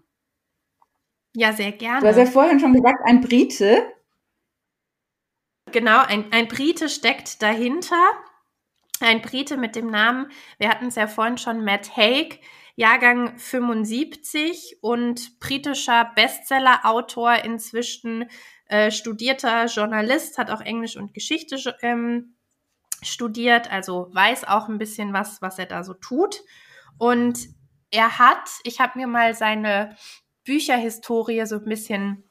Ja, 1.39 1.53
sehr 1.53 1.71
gerne. 1.71 2.01
Du 2.01 2.07
hast 2.07 2.17
ja 2.17 2.25
vorhin 2.25 2.59
schon 2.59 2.73
gesagt, 2.73 2.99
ein 3.05 3.21
Brite. 3.21 3.87
Genau, 5.71 6.03
ein, 6.05 6.33
ein 6.33 6.49
Brite 6.49 6.89
steckt 6.89 7.41
dahinter. 7.41 7.95
Ein 8.99 9.21
Brite 9.21 9.55
mit 9.55 9.77
dem 9.77 9.87
Namen, 9.89 10.29
wir 10.57 10.67
hatten 10.67 10.87
es 10.87 10.95
ja 10.95 11.07
vorhin 11.07 11.37
schon, 11.37 11.63
Matt 11.63 11.95
Haig. 11.95 12.41
Jahrgang 12.75 13.37
75 13.37 14.79
und 14.81 15.39
britischer 15.39 16.11
Bestseller-Autor, 16.13 17.45
inzwischen 17.45 18.29
äh, 18.65 18.91
studierter 18.91 19.67
Journalist, 19.67 20.37
hat 20.37 20.51
auch 20.51 20.61
Englisch 20.61 20.97
und 20.97 21.13
Geschichte 21.13 21.55
ähm, 21.81 22.35
studiert, 23.01 23.71
also 23.71 24.09
weiß 24.11 24.45
auch 24.45 24.67
ein 24.67 24.77
bisschen 24.77 25.13
was, 25.13 25.41
was 25.41 25.57
er 25.57 25.67
da 25.67 25.85
so 25.85 25.93
tut. 25.93 26.41
Und 26.97 27.47
er 27.91 28.19
hat, 28.19 28.49
ich 28.63 28.81
habe 28.81 28.99
mir 28.99 29.07
mal 29.07 29.33
seine 29.33 29.95
Bücherhistorie 30.49 31.45
so 31.45 31.57
ein 31.57 31.65
bisschen 31.65 32.23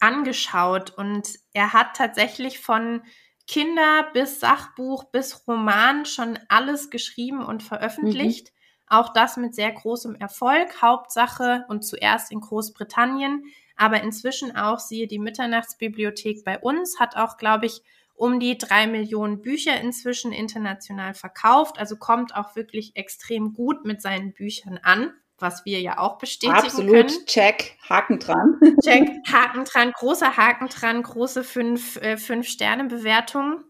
angeschaut 0.00 0.90
und 0.90 1.38
er 1.52 1.72
hat 1.72 1.94
tatsächlich 1.94 2.58
von 2.58 3.02
Kinder 3.46 4.10
bis 4.12 4.40
Sachbuch 4.40 5.04
bis 5.04 5.46
Roman 5.46 6.04
schon 6.04 6.36
alles 6.48 6.90
geschrieben 6.90 7.44
und 7.44 7.62
veröffentlicht. 7.62 8.48
Mhm. 8.48 8.54
Auch 8.88 9.12
das 9.12 9.36
mit 9.36 9.54
sehr 9.54 9.70
großem 9.70 10.16
Erfolg. 10.16 10.82
Hauptsache 10.82 11.64
und 11.68 11.82
zuerst 11.84 12.32
in 12.32 12.40
Großbritannien, 12.40 13.44
aber 13.76 14.02
inzwischen 14.02 14.56
auch, 14.56 14.80
siehe 14.80 15.06
die 15.06 15.20
Mitternachtsbibliothek 15.20 16.44
bei 16.44 16.58
uns, 16.58 16.98
hat 16.98 17.14
auch, 17.14 17.36
glaube 17.36 17.66
ich, 17.66 17.82
um 18.16 18.40
die 18.40 18.58
drei 18.58 18.88
Millionen 18.88 19.42
Bücher 19.42 19.80
inzwischen 19.80 20.32
international 20.32 21.14
verkauft. 21.14 21.78
Also 21.78 21.96
kommt 21.98 22.34
auch 22.34 22.56
wirklich 22.56 22.96
extrem 22.96 23.52
gut 23.52 23.84
mit 23.84 24.02
seinen 24.02 24.32
Büchern 24.32 24.80
an 24.82 25.12
was 25.38 25.64
wir 25.64 25.80
ja 25.80 25.98
auch 25.98 26.18
bestätigen 26.18 26.58
Absolut, 26.58 27.08
können. 27.08 27.26
check, 27.26 27.76
Haken 27.88 28.18
dran. 28.18 28.60
Check, 28.84 29.08
Haken 29.30 29.64
dran, 29.64 29.92
großer 29.92 30.36
Haken 30.36 30.68
dran, 30.68 31.02
große 31.02 31.44
fünf, 31.44 31.96
äh, 31.96 32.16
fünf 32.16 32.48
Sterne 32.48 32.84
Bewertung. 32.84 33.62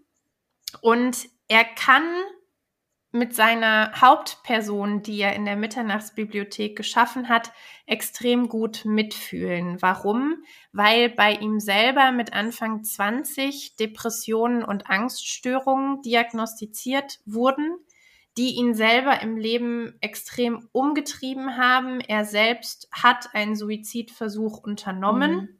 Und 0.80 1.28
er 1.48 1.64
kann 1.64 2.04
mit 3.10 3.34
seiner 3.34 3.92
Hauptperson, 4.00 5.02
die 5.02 5.20
er 5.20 5.34
in 5.34 5.46
der 5.46 5.56
Mitternachtsbibliothek 5.56 6.76
geschaffen 6.76 7.28
hat, 7.28 7.52
extrem 7.86 8.48
gut 8.48 8.84
mitfühlen. 8.84 9.80
Warum? 9.80 10.42
Weil 10.72 11.08
bei 11.08 11.32
ihm 11.32 11.58
selber 11.58 12.12
mit 12.12 12.34
Anfang 12.34 12.84
20 12.84 13.76
Depressionen 13.76 14.62
und 14.62 14.90
Angststörungen 14.90 16.02
diagnostiziert 16.02 17.20
wurden 17.24 17.78
die 18.38 18.54
ihn 18.54 18.72
selber 18.72 19.20
im 19.20 19.36
Leben 19.36 19.94
extrem 20.00 20.68
umgetrieben 20.70 21.56
haben. 21.56 22.00
Er 22.00 22.24
selbst 22.24 22.88
hat 22.92 23.34
einen 23.34 23.56
Suizidversuch 23.56 24.58
unternommen, 24.58 25.34
mhm. 25.34 25.58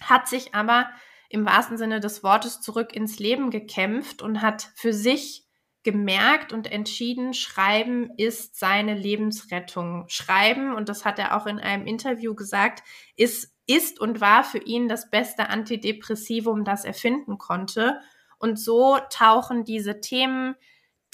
hat 0.00 0.26
sich 0.26 0.54
aber 0.54 0.88
im 1.28 1.44
wahrsten 1.44 1.76
Sinne 1.76 2.00
des 2.00 2.22
Wortes 2.22 2.62
zurück 2.62 2.94
ins 2.94 3.18
Leben 3.18 3.50
gekämpft 3.50 4.22
und 4.22 4.40
hat 4.40 4.70
für 4.76 4.94
sich 4.94 5.44
gemerkt 5.82 6.54
und 6.54 6.72
entschieden, 6.72 7.34
Schreiben 7.34 8.10
ist 8.16 8.58
seine 8.58 8.94
Lebensrettung. 8.94 10.06
Schreiben, 10.08 10.74
und 10.74 10.88
das 10.88 11.04
hat 11.04 11.18
er 11.18 11.36
auch 11.36 11.46
in 11.46 11.60
einem 11.60 11.86
Interview 11.86 12.34
gesagt, 12.34 12.82
ist, 13.16 13.54
ist 13.66 14.00
und 14.00 14.22
war 14.22 14.42
für 14.42 14.58
ihn 14.58 14.88
das 14.88 15.10
beste 15.10 15.50
Antidepressivum, 15.50 16.64
das 16.64 16.86
er 16.86 16.94
finden 16.94 17.36
konnte. 17.36 18.00
Und 18.38 18.58
so 18.58 18.96
tauchen 19.10 19.64
diese 19.64 20.00
Themen 20.00 20.56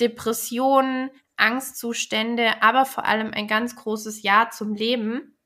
Depressionen, 0.01 1.11
Angstzustände, 1.37 2.63
aber 2.63 2.85
vor 2.85 3.05
allem 3.05 3.33
ein 3.33 3.47
ganz 3.49 3.77
großes 3.77 4.23
Ja 4.23 4.51
zum 4.51 4.75
Leben 4.75 5.39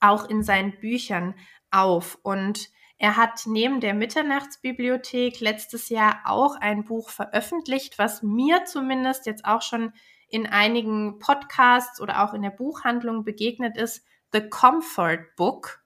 auch 0.00 0.28
in 0.28 0.42
seinen 0.42 0.78
Büchern 0.78 1.34
auf. 1.70 2.18
Und 2.22 2.68
er 2.98 3.16
hat 3.16 3.42
neben 3.46 3.80
der 3.80 3.94
Mitternachtsbibliothek 3.94 5.40
letztes 5.40 5.88
Jahr 5.88 6.20
auch 6.24 6.56
ein 6.56 6.84
Buch 6.84 7.10
veröffentlicht, 7.10 7.98
was 7.98 8.22
mir 8.22 8.64
zumindest 8.64 9.26
jetzt 9.26 9.44
auch 9.44 9.62
schon 9.62 9.92
in 10.28 10.46
einigen 10.46 11.18
Podcasts 11.18 12.00
oder 12.00 12.24
auch 12.24 12.34
in 12.34 12.42
der 12.42 12.50
Buchhandlung 12.50 13.24
begegnet 13.24 13.76
ist, 13.76 14.04
The 14.32 14.48
Comfort 14.48 15.34
Book. 15.36 15.82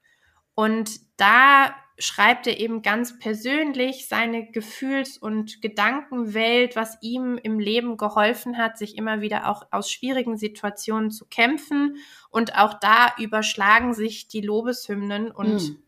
Und 0.55 0.99
da 1.19 1.75
schreibt 1.99 2.45
er 2.47 2.59
eben 2.59 2.81
ganz 2.81 3.17
persönlich 3.17 4.07
seine 4.07 4.51
Gefühls- 4.51 5.17
und 5.17 5.61
Gedankenwelt, 5.61 6.75
was 6.75 6.97
ihm 7.01 7.39
im 7.41 7.59
Leben 7.59 7.97
geholfen 7.97 8.57
hat, 8.57 8.77
sich 8.77 8.97
immer 8.97 9.21
wieder 9.21 9.49
auch 9.49 9.63
aus 9.71 9.91
schwierigen 9.91 10.37
Situationen 10.37 11.09
zu 11.09 11.25
kämpfen. 11.25 11.97
Und 12.29 12.55
auch 12.55 12.75
da 12.75 13.13
überschlagen 13.17 13.93
sich 13.93 14.27
die 14.27 14.41
Lobeshymnen 14.41 15.31
und, 15.31 15.69
mhm. 15.69 15.83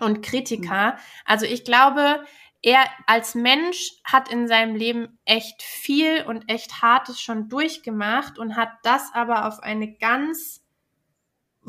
und 0.00 0.22
Kritiker. 0.22 0.98
Also 1.24 1.46
ich 1.46 1.64
glaube, 1.64 2.24
er 2.62 2.84
als 3.06 3.34
Mensch 3.34 3.92
hat 4.04 4.30
in 4.30 4.46
seinem 4.46 4.76
Leben 4.76 5.18
echt 5.24 5.62
viel 5.62 6.22
und 6.24 6.50
echt 6.50 6.82
Hartes 6.82 7.20
schon 7.20 7.48
durchgemacht 7.48 8.38
und 8.38 8.56
hat 8.56 8.72
das 8.82 9.10
aber 9.14 9.46
auf 9.46 9.60
eine 9.60 9.96
ganz 9.96 10.62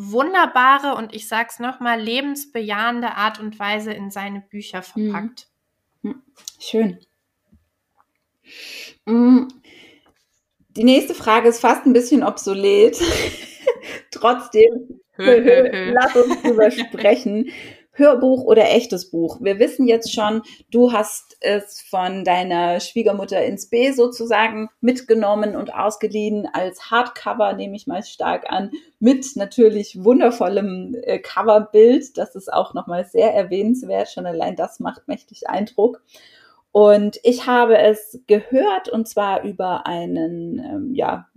wunderbare 0.09 0.95
und 0.95 1.13
ich 1.13 1.27
sag's 1.27 1.59
nochmal, 1.59 1.99
lebensbejahende 2.01 3.15
Art 3.15 3.39
und 3.39 3.59
Weise 3.59 3.91
in 3.93 4.11
seine 4.11 4.41
Bücher 4.41 4.79
mhm. 4.95 5.11
verpackt. 5.11 5.47
Mhm. 6.01 6.21
Schön. 6.59 6.99
Mm. 9.05 9.47
Die 10.69 10.83
nächste 10.83 11.13
Frage 11.13 11.49
ist 11.49 11.59
fast 11.59 11.85
ein 11.85 11.93
bisschen 11.93 12.23
obsolet. 12.23 12.97
Trotzdem, 14.11 15.01
lass 15.17 16.15
uns 16.15 16.41
drüber 16.41 16.71
sprechen. 16.71 17.51
Hörbuch 17.93 18.43
oder 18.43 18.69
echtes 18.71 19.09
Buch. 19.09 19.39
Wir 19.41 19.59
wissen 19.59 19.87
jetzt 19.87 20.13
schon, 20.13 20.43
du 20.71 20.93
hast 20.93 21.37
es 21.41 21.81
von 21.81 22.23
deiner 22.23 22.79
Schwiegermutter 22.79 23.43
ins 23.43 23.69
B 23.69 23.91
sozusagen 23.91 24.69
mitgenommen 24.79 25.55
und 25.55 25.73
ausgeliehen 25.73 26.47
als 26.53 26.89
Hardcover, 26.89 27.53
nehme 27.53 27.75
ich 27.75 27.87
mal 27.87 28.03
stark 28.03 28.49
an, 28.49 28.71
mit 28.99 29.35
natürlich 29.35 30.03
wundervollem 30.03 30.95
äh, 31.03 31.19
Coverbild. 31.19 32.17
Das 32.17 32.35
ist 32.35 32.51
auch 32.51 32.73
nochmal 32.73 33.05
sehr 33.05 33.33
erwähnenswert. 33.33 34.09
Schon 34.09 34.25
allein 34.25 34.55
das 34.55 34.79
macht 34.79 35.07
mächtig 35.07 35.49
Eindruck. 35.49 36.01
Und 36.71 37.19
ich 37.23 37.47
habe 37.47 37.77
es 37.77 38.19
gehört 38.27 38.87
und 38.87 39.07
zwar 39.07 39.43
über 39.43 39.85
einen 39.85 40.59
ähm, 40.59 40.95
ja, 40.95 41.27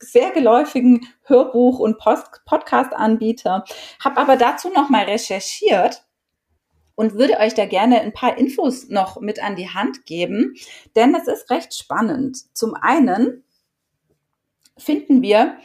sehr 0.00 0.30
geläufigen 0.32 1.06
Hörbuch- 1.22 1.78
und 1.78 1.98
Podcast-Anbieter, 1.98 3.64
habe 4.02 4.20
aber 4.20 4.36
dazu 4.36 4.70
nochmal 4.70 5.04
recherchiert 5.04 6.04
und 6.96 7.14
würde 7.14 7.38
euch 7.38 7.54
da 7.54 7.66
gerne 7.66 8.00
ein 8.00 8.12
paar 8.12 8.36
Infos 8.36 8.88
noch 8.88 9.20
mit 9.20 9.42
an 9.42 9.56
die 9.56 9.70
Hand 9.70 10.04
geben, 10.04 10.54
denn 10.96 11.14
es 11.14 11.28
ist 11.28 11.50
recht 11.50 11.74
spannend. 11.74 12.38
Zum 12.52 12.74
einen 12.74 13.44
finden 14.76 15.22
wir 15.22 15.58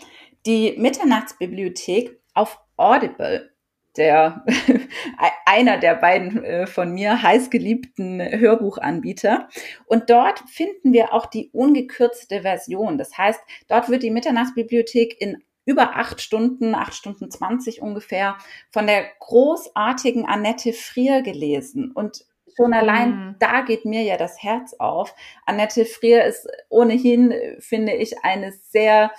die 0.45 0.75
Mitternachtsbibliothek 0.77 2.19
auf 2.33 2.59
Audible 2.77 3.51
der 3.97 4.45
einer 5.45 5.77
der 5.77 5.95
beiden 5.95 6.43
äh, 6.43 6.67
von 6.67 6.93
mir 6.93 7.21
heißgeliebten 7.21 8.21
Hörbuchanbieter. 8.21 9.49
Und 9.85 10.09
dort 10.09 10.39
finden 10.49 10.93
wir 10.93 11.13
auch 11.13 11.25
die 11.25 11.49
ungekürzte 11.51 12.41
Version. 12.41 12.97
Das 12.97 13.17
heißt, 13.17 13.39
dort 13.67 13.89
wird 13.89 14.03
die 14.03 14.11
Mitternachtsbibliothek 14.11 15.19
in 15.19 15.43
über 15.65 15.97
acht 15.97 16.21
Stunden, 16.21 16.73
acht 16.73 16.93
Stunden 16.93 17.29
zwanzig 17.29 17.81
ungefähr, 17.81 18.37
von 18.71 18.87
der 18.87 19.05
großartigen 19.19 20.25
Annette 20.25 20.71
Frier 20.71 21.21
gelesen. 21.21 21.91
Und 21.91 22.25
schon 22.55 22.73
allein 22.73 23.09
mhm. 23.09 23.35
da 23.39 23.61
geht 23.61 23.85
mir 23.85 24.01
ja 24.03 24.17
das 24.17 24.41
Herz 24.41 24.73
auf. 24.79 25.13
Annette 25.45 25.85
Frier 25.85 26.23
ist 26.23 26.47
ohnehin, 26.69 27.33
finde 27.59 27.93
ich, 27.93 28.23
eine 28.23 28.51
sehr 28.51 29.11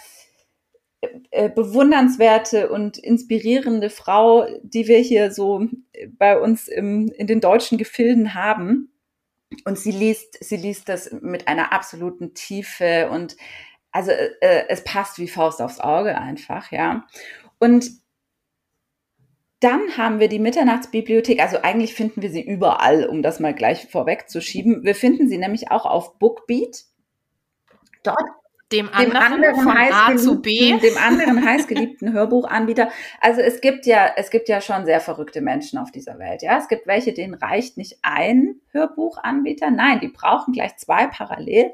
äh, 1.38 1.49
bewundernswerte 1.49 2.68
und 2.68 2.99
inspirierende 2.99 3.90
Frau, 3.90 4.45
die 4.64 4.88
wir 4.88 4.99
hier 4.99 5.30
so 5.30 5.68
bei 6.18 6.37
uns 6.37 6.66
im, 6.66 7.12
in 7.16 7.28
den 7.28 7.40
deutschen 7.40 7.78
Gefilden 7.78 8.35
haben. 8.35 8.90
Und 9.64 9.78
sie 9.78 9.92
liest, 9.92 10.37
sie 10.42 10.57
liest 10.57 10.88
das 10.88 11.12
mit 11.12 11.47
einer 11.47 11.73
absoluten 11.73 12.35
Tiefe 12.35 13.09
und 13.11 13.37
also 13.92 14.11
äh, 14.11 14.64
es 14.68 14.83
passt 14.83 15.21
wie 15.21 15.28
Faust 15.28 15.62
aufs 15.62 15.78
Auge 15.78 16.18
einfach, 16.18 16.73
ja. 16.73 17.07
Und 17.61 17.88
dann 19.61 19.97
haben 19.97 20.18
wir 20.18 20.28
die 20.28 20.40
Mitternachtsbibliothek, 20.40 21.40
also 21.40 21.62
eigentlich 21.62 21.95
finden 21.95 22.21
wir 22.21 22.30
sie 22.30 22.42
überall, 22.42 23.07
um 23.07 23.23
das 23.23 23.38
mal 23.38 23.54
gleich 23.54 23.87
vorwegzuschieben. 23.87 24.83
Wir 24.83 24.97
finden 24.97 25.28
sie 25.28 25.38
nämlich 25.38 25.71
auch 25.71 25.87
auf 25.87 26.18
Bookbeat. 26.18 26.85
Dort 28.02 28.28
dem 28.72 28.88
anderen, 28.92 29.10
dem 29.10 29.16
anderen 29.16 29.54
von 29.62 29.76
A 29.76 30.16
zu 30.16 30.42
B. 30.42 30.78
Dem 30.78 30.96
anderen 30.98 31.44
heißgeliebten 31.44 32.12
Hörbuchanbieter. 32.12 32.90
Also 33.20 33.40
es 33.40 33.60
gibt 33.60 33.87
ja, 33.87 34.12
es 34.16 34.30
gibt 34.30 34.48
ja 34.48 34.60
schon 34.60 34.84
sehr 34.84 35.00
verrückte 35.00 35.40
Menschen 35.40 35.78
auf 35.78 35.90
dieser 35.90 36.18
Welt. 36.18 36.42
Ja, 36.42 36.58
es 36.58 36.68
gibt 36.68 36.87
welche, 36.87 37.12
denen 37.12 37.34
reicht 37.34 37.76
nicht 37.78 37.98
ein 38.02 38.60
Hörbuchanbieter. 38.72 39.70
Nein, 39.70 40.00
die 40.00 40.08
brauchen 40.08 40.52
gleich 40.52 40.76
zwei 40.76 41.06
parallel. 41.06 41.72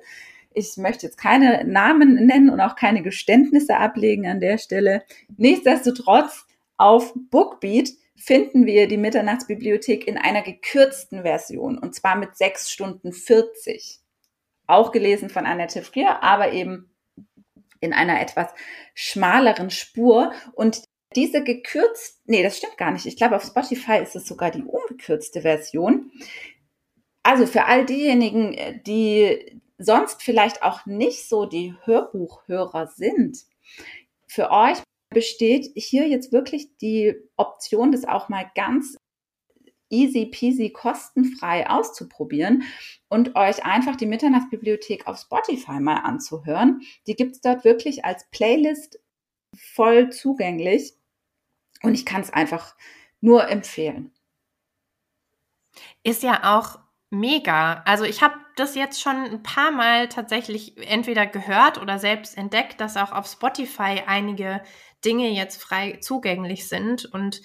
Ich 0.52 0.76
möchte 0.76 1.06
jetzt 1.06 1.18
keine 1.18 1.64
Namen 1.64 2.14
nennen 2.26 2.48
und 2.48 2.60
auch 2.60 2.76
keine 2.76 3.02
Geständnisse 3.02 3.76
ablegen 3.76 4.28
an 4.28 4.40
der 4.40 4.58
Stelle. 4.58 5.02
Nichtsdestotrotz 5.36 6.46
auf 6.76 7.12
Bookbeat 7.30 7.90
finden 8.16 8.64
wir 8.66 8.86
die 8.86 8.96
Mitternachtsbibliothek 8.96 10.06
in 10.06 10.16
einer 10.16 10.42
gekürzten 10.42 11.22
Version 11.22 11.76
und 11.76 11.96
zwar 11.96 12.16
mit 12.16 12.36
sechs 12.36 12.70
Stunden 12.70 13.12
40 13.12 14.03
auch 14.66 14.92
gelesen 14.92 15.30
von 15.30 15.46
Annette 15.46 15.82
Frier, 15.82 16.22
aber 16.22 16.52
eben 16.52 16.90
in 17.80 17.92
einer 17.92 18.20
etwas 18.20 18.48
schmaleren 18.94 19.70
Spur 19.70 20.32
und 20.52 20.82
diese 21.16 21.44
gekürzt, 21.44 22.22
nee, 22.24 22.42
das 22.42 22.58
stimmt 22.58 22.76
gar 22.76 22.90
nicht. 22.90 23.06
Ich 23.06 23.16
glaube, 23.16 23.36
auf 23.36 23.44
Spotify 23.44 23.98
ist 24.02 24.16
es 24.16 24.26
sogar 24.26 24.50
die 24.50 24.64
ungekürzte 24.64 25.42
Version. 25.42 26.10
Also 27.22 27.46
für 27.46 27.66
all 27.66 27.84
diejenigen, 27.84 28.82
die 28.86 29.60
sonst 29.78 30.22
vielleicht 30.22 30.62
auch 30.62 30.86
nicht 30.86 31.28
so 31.28 31.46
die 31.46 31.74
Hörbuchhörer 31.84 32.88
sind, 32.88 33.38
für 34.26 34.50
euch 34.50 34.78
besteht 35.10 35.70
hier 35.76 36.08
jetzt 36.08 36.32
wirklich 36.32 36.76
die 36.78 37.14
Option, 37.36 37.92
das 37.92 38.04
auch 38.04 38.28
mal 38.28 38.50
ganz 38.54 38.96
easy 39.90 40.26
peasy 40.26 40.70
kostenfrei 40.70 41.68
auszuprobieren 41.68 42.64
und 43.08 43.36
euch 43.36 43.64
einfach 43.64 43.96
die 43.96 44.06
Mitternachtsbibliothek 44.06 45.06
auf 45.06 45.18
Spotify 45.18 45.80
mal 45.80 45.98
anzuhören. 45.98 46.80
Die 47.06 47.14
gibt 47.14 47.36
es 47.36 47.40
dort 47.40 47.64
wirklich 47.64 48.04
als 48.04 48.28
Playlist 48.30 48.98
voll 49.54 50.10
zugänglich 50.10 50.94
und 51.82 51.94
ich 51.94 52.06
kann 52.06 52.22
es 52.22 52.32
einfach 52.32 52.74
nur 53.20 53.48
empfehlen. 53.48 54.12
Ist 56.02 56.22
ja 56.22 56.56
auch 56.56 56.78
mega. 57.10 57.82
Also 57.86 58.04
ich 58.04 58.22
habe 58.22 58.34
das 58.56 58.74
jetzt 58.74 59.00
schon 59.00 59.16
ein 59.16 59.42
paar 59.42 59.70
Mal 59.70 60.08
tatsächlich 60.08 60.76
entweder 60.88 61.26
gehört 61.26 61.80
oder 61.80 61.98
selbst 61.98 62.36
entdeckt, 62.36 62.80
dass 62.80 62.96
auch 62.96 63.12
auf 63.12 63.26
Spotify 63.26 64.02
einige 64.06 64.62
Dinge 65.04 65.30
jetzt 65.30 65.60
frei 65.62 65.98
zugänglich 66.00 66.68
sind 66.68 67.04
und 67.06 67.42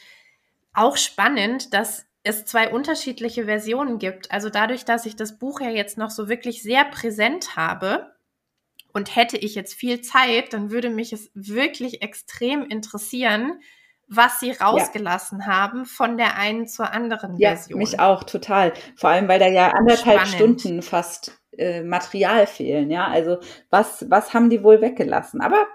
auch 0.73 0.97
spannend, 0.97 1.73
dass 1.73 2.08
es 2.23 2.45
zwei 2.45 2.69
unterschiedliche 2.69 3.45
Versionen 3.45 3.99
gibt. 3.99 4.31
Also 4.31 4.49
dadurch, 4.49 4.85
dass 4.85 5.05
ich 5.05 5.15
das 5.15 5.39
Buch 5.39 5.61
ja 5.61 5.69
jetzt 5.69 5.97
noch 5.97 6.09
so 6.09 6.27
wirklich 6.27 6.61
sehr 6.61 6.85
präsent 6.85 7.55
habe 7.55 8.13
und 8.93 9.15
hätte 9.15 9.37
ich 9.37 9.55
jetzt 9.55 9.73
viel 9.73 10.01
Zeit, 10.01 10.53
dann 10.53 10.71
würde 10.71 10.89
mich 10.89 11.13
es 11.13 11.31
wirklich 11.33 12.01
extrem 12.01 12.65
interessieren, 12.65 13.59
was 14.07 14.39
sie 14.39 14.51
rausgelassen 14.51 15.39
ja. 15.39 15.45
haben 15.45 15.85
von 15.85 16.17
der 16.17 16.35
einen 16.35 16.67
zur 16.67 16.91
anderen 16.91 17.37
ja, 17.37 17.51
Version. 17.51 17.77
Mich 17.77 17.99
auch 17.99 18.23
total. 18.23 18.73
Vor 18.95 19.11
allem, 19.11 19.27
weil 19.27 19.39
da 19.39 19.47
ja 19.47 19.69
anderthalb 19.69 20.27
Spannend. 20.27 20.61
Stunden 20.61 20.81
fast 20.81 21.39
äh, 21.57 21.83
Material 21.83 22.47
fehlen. 22.47 22.89
Ja, 22.89 23.07
also 23.07 23.37
was, 23.69 24.09
was 24.09 24.33
haben 24.33 24.49
die 24.49 24.63
wohl 24.63 24.81
weggelassen? 24.81 25.41
Aber 25.41 25.67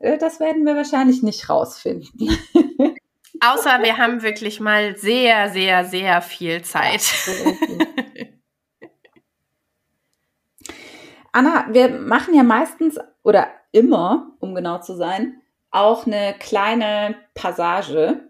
äh, 0.00 0.16
das 0.16 0.40
werden 0.40 0.64
wir 0.64 0.74
wahrscheinlich 0.74 1.22
nicht 1.22 1.50
rausfinden. 1.50 2.30
Außer 3.44 3.82
wir 3.82 3.98
haben 3.98 4.22
wirklich 4.22 4.60
mal 4.60 4.96
sehr, 4.96 5.50
sehr, 5.50 5.84
sehr 5.84 6.22
viel 6.22 6.62
Zeit. 6.62 7.02
Anna, 11.32 11.66
wir 11.72 11.88
machen 11.88 12.34
ja 12.34 12.44
meistens 12.44 13.00
oder 13.24 13.48
immer, 13.72 14.36
um 14.38 14.54
genau 14.54 14.78
zu 14.78 14.94
sein, 14.94 15.40
auch 15.72 16.06
eine 16.06 16.36
kleine 16.38 17.16
Passage. 17.34 18.28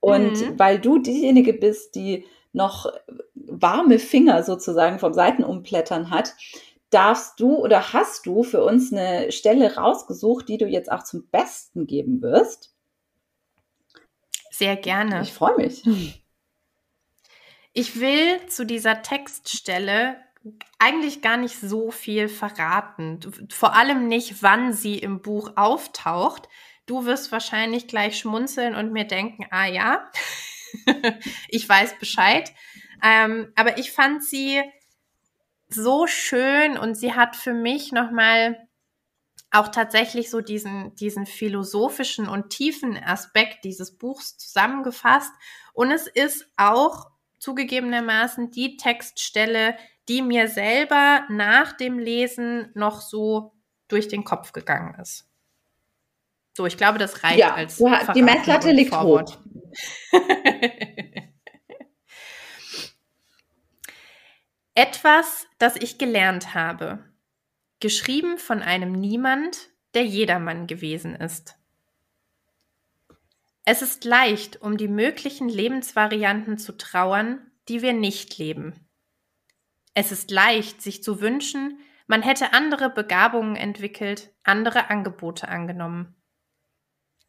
Und 0.00 0.40
mhm. 0.40 0.58
weil 0.58 0.78
du 0.78 0.98
diejenige 0.98 1.52
bist, 1.52 1.94
die 1.94 2.24
noch 2.52 2.90
warme 3.34 3.98
Finger 3.98 4.44
sozusagen 4.44 4.98
vom 4.98 5.12
Seitenumblättern 5.12 6.10
hat, 6.10 6.34
darfst 6.88 7.38
du 7.38 7.56
oder 7.56 7.92
hast 7.92 8.24
du 8.24 8.44
für 8.44 8.64
uns 8.64 8.94
eine 8.94 9.30
Stelle 9.30 9.76
rausgesucht, 9.76 10.48
die 10.48 10.56
du 10.56 10.66
jetzt 10.66 10.90
auch 10.90 11.02
zum 11.02 11.28
Besten 11.28 11.86
geben 11.86 12.22
wirst? 12.22 12.75
Sehr 14.56 14.76
gerne. 14.76 15.20
Ich 15.20 15.34
freue 15.34 15.54
mich. 15.56 15.82
Ich 17.74 18.00
will 18.00 18.46
zu 18.46 18.64
dieser 18.64 19.02
Textstelle 19.02 20.16
eigentlich 20.78 21.20
gar 21.20 21.36
nicht 21.36 21.60
so 21.60 21.90
viel 21.90 22.30
verraten. 22.30 23.20
Vor 23.50 23.74
allem 23.74 24.08
nicht, 24.08 24.42
wann 24.42 24.72
sie 24.72 24.98
im 24.98 25.20
Buch 25.20 25.52
auftaucht. 25.56 26.48
Du 26.86 27.04
wirst 27.04 27.32
wahrscheinlich 27.32 27.86
gleich 27.86 28.18
schmunzeln 28.18 28.74
und 28.74 28.92
mir 28.92 29.04
denken, 29.04 29.44
ah 29.50 29.66
ja, 29.66 30.10
ich 31.48 31.68
weiß 31.68 31.98
Bescheid. 31.98 32.50
Ähm, 33.02 33.52
aber 33.56 33.76
ich 33.76 33.92
fand 33.92 34.24
sie 34.24 34.62
so 35.68 36.06
schön 36.06 36.78
und 36.78 36.94
sie 36.94 37.12
hat 37.12 37.36
für 37.36 37.52
mich 37.52 37.92
nochmal 37.92 38.65
auch 39.56 39.68
tatsächlich 39.68 40.30
so 40.30 40.40
diesen, 40.40 40.94
diesen 40.96 41.26
philosophischen 41.26 42.28
und 42.28 42.50
tiefen 42.50 42.96
Aspekt 43.02 43.64
dieses 43.64 43.96
Buchs 43.96 44.36
zusammengefasst. 44.36 45.32
Und 45.72 45.90
es 45.90 46.06
ist 46.06 46.46
auch 46.56 47.10
zugegebenermaßen 47.38 48.50
die 48.50 48.76
Textstelle, 48.76 49.76
die 50.08 50.22
mir 50.22 50.48
selber 50.48 51.24
nach 51.28 51.72
dem 51.72 51.98
Lesen 51.98 52.70
noch 52.74 53.00
so 53.00 53.52
durch 53.88 54.08
den 54.08 54.24
Kopf 54.24 54.52
gegangen 54.52 54.94
ist. 55.00 55.28
So, 56.56 56.66
ich 56.66 56.76
glaube, 56.76 56.98
das 56.98 57.22
reicht 57.22 57.38
ja, 57.38 57.54
als. 57.54 57.76
die 58.14 58.22
Messlatte 58.22 58.72
liegt 58.72 58.98
hoch. 58.98 59.38
Etwas, 64.74 65.46
das 65.58 65.76
ich 65.76 65.98
gelernt 65.98 66.54
habe. 66.54 67.04
Geschrieben 67.80 68.38
von 68.38 68.62
einem 68.62 68.92
Niemand, 68.92 69.68
der 69.92 70.04
jedermann 70.04 70.66
gewesen 70.66 71.14
ist. 71.14 71.56
Es 73.66 73.82
ist 73.82 74.04
leicht, 74.04 74.62
um 74.62 74.76
die 74.76 74.88
möglichen 74.88 75.48
Lebensvarianten 75.48 76.56
zu 76.56 76.76
trauern, 76.76 77.50
die 77.68 77.82
wir 77.82 77.92
nicht 77.92 78.38
leben. 78.38 78.88
Es 79.92 80.12
ist 80.12 80.30
leicht, 80.30 80.80
sich 80.80 81.02
zu 81.02 81.20
wünschen, 81.20 81.78
man 82.06 82.22
hätte 82.22 82.52
andere 82.52 82.88
Begabungen 82.88 83.56
entwickelt, 83.56 84.32
andere 84.42 84.88
Angebote 84.88 85.48
angenommen. 85.48 86.14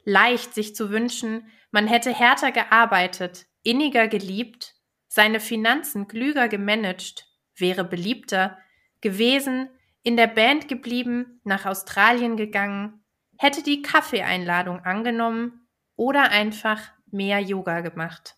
Leicht, 0.06 0.54
sich 0.54 0.76
zu 0.76 0.92
wünschen, 0.92 1.50
man 1.72 1.88
hätte 1.88 2.14
härter 2.14 2.52
gearbeitet, 2.52 3.48
inniger 3.64 4.08
geliebt, 4.08 4.76
seine 5.08 5.40
Finanzen 5.40 6.08
klüger 6.08 6.48
gemanagt, 6.48 7.28
wäre 7.56 7.84
beliebter 7.84 8.58
gewesen, 9.02 9.70
in 10.08 10.16
der 10.16 10.28
Band 10.28 10.70
geblieben, 10.70 11.42
nach 11.44 11.66
Australien 11.66 12.38
gegangen, 12.38 13.04
hätte 13.38 13.62
die 13.62 13.82
Kaffeeeinladung 13.82 14.80
angenommen 14.80 15.68
oder 15.98 16.30
einfach 16.32 16.80
mehr 17.12 17.42
Yoga 17.42 17.82
gemacht. 17.82 18.38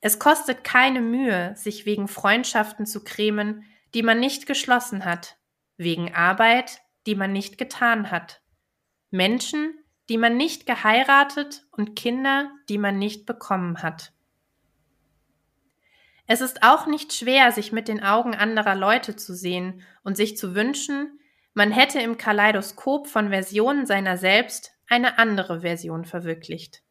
Es 0.00 0.20
kostet 0.20 0.62
keine 0.62 1.00
Mühe, 1.00 1.56
sich 1.56 1.86
wegen 1.86 2.06
Freundschaften 2.06 2.86
zu 2.86 3.02
grämen, 3.02 3.64
die 3.94 4.04
man 4.04 4.20
nicht 4.20 4.46
geschlossen 4.46 5.04
hat, 5.04 5.38
wegen 5.76 6.14
Arbeit, 6.14 6.80
die 7.08 7.16
man 7.16 7.32
nicht 7.32 7.58
getan 7.58 8.12
hat, 8.12 8.40
Menschen, 9.10 9.74
die 10.08 10.18
man 10.18 10.36
nicht 10.36 10.66
geheiratet 10.66 11.66
und 11.72 11.96
Kinder, 11.96 12.52
die 12.68 12.78
man 12.78 12.96
nicht 13.00 13.26
bekommen 13.26 13.82
hat. 13.82 14.12
Es 16.28 16.42
ist 16.42 16.62
auch 16.62 16.86
nicht 16.86 17.14
schwer, 17.14 17.50
sich 17.52 17.72
mit 17.72 17.88
den 17.88 18.02
Augen 18.02 18.34
anderer 18.34 18.74
Leute 18.76 19.16
zu 19.16 19.34
sehen 19.34 19.82
und 20.04 20.16
sich 20.16 20.36
zu 20.36 20.54
wünschen, 20.54 21.18
man 21.54 21.72
hätte 21.72 22.00
im 22.00 22.18
Kaleidoskop 22.18 23.08
von 23.08 23.30
Versionen 23.30 23.86
seiner 23.86 24.16
selbst 24.18 24.72
eine 24.86 25.18
andere 25.18 25.62
Version 25.62 26.04
verwirklicht. 26.04 26.82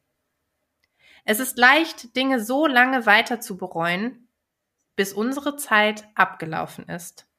Es 1.23 1.39
ist 1.39 1.57
leicht, 1.57 2.15
Dinge 2.15 2.43
so 2.43 2.67
lange 2.67 3.05
weiter 3.05 3.39
zu 3.39 3.57
bereuen, 3.57 4.27
bis 4.95 5.13
unsere 5.13 5.55
Zeit 5.55 6.07
abgelaufen 6.15 6.89
ist. 6.89 7.29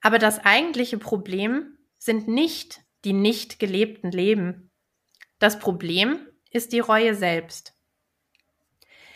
Aber 0.00 0.18
das 0.18 0.44
eigentliche 0.44 0.98
Problem 0.98 1.78
sind 1.98 2.26
nicht 2.26 2.82
die 3.04 3.12
nicht 3.12 3.58
gelebten 3.58 4.10
Leben. 4.10 4.70
Das 5.38 5.58
Problem 5.58 6.26
ist 6.50 6.72
die 6.72 6.80
Reue 6.80 7.14
selbst. 7.14 7.74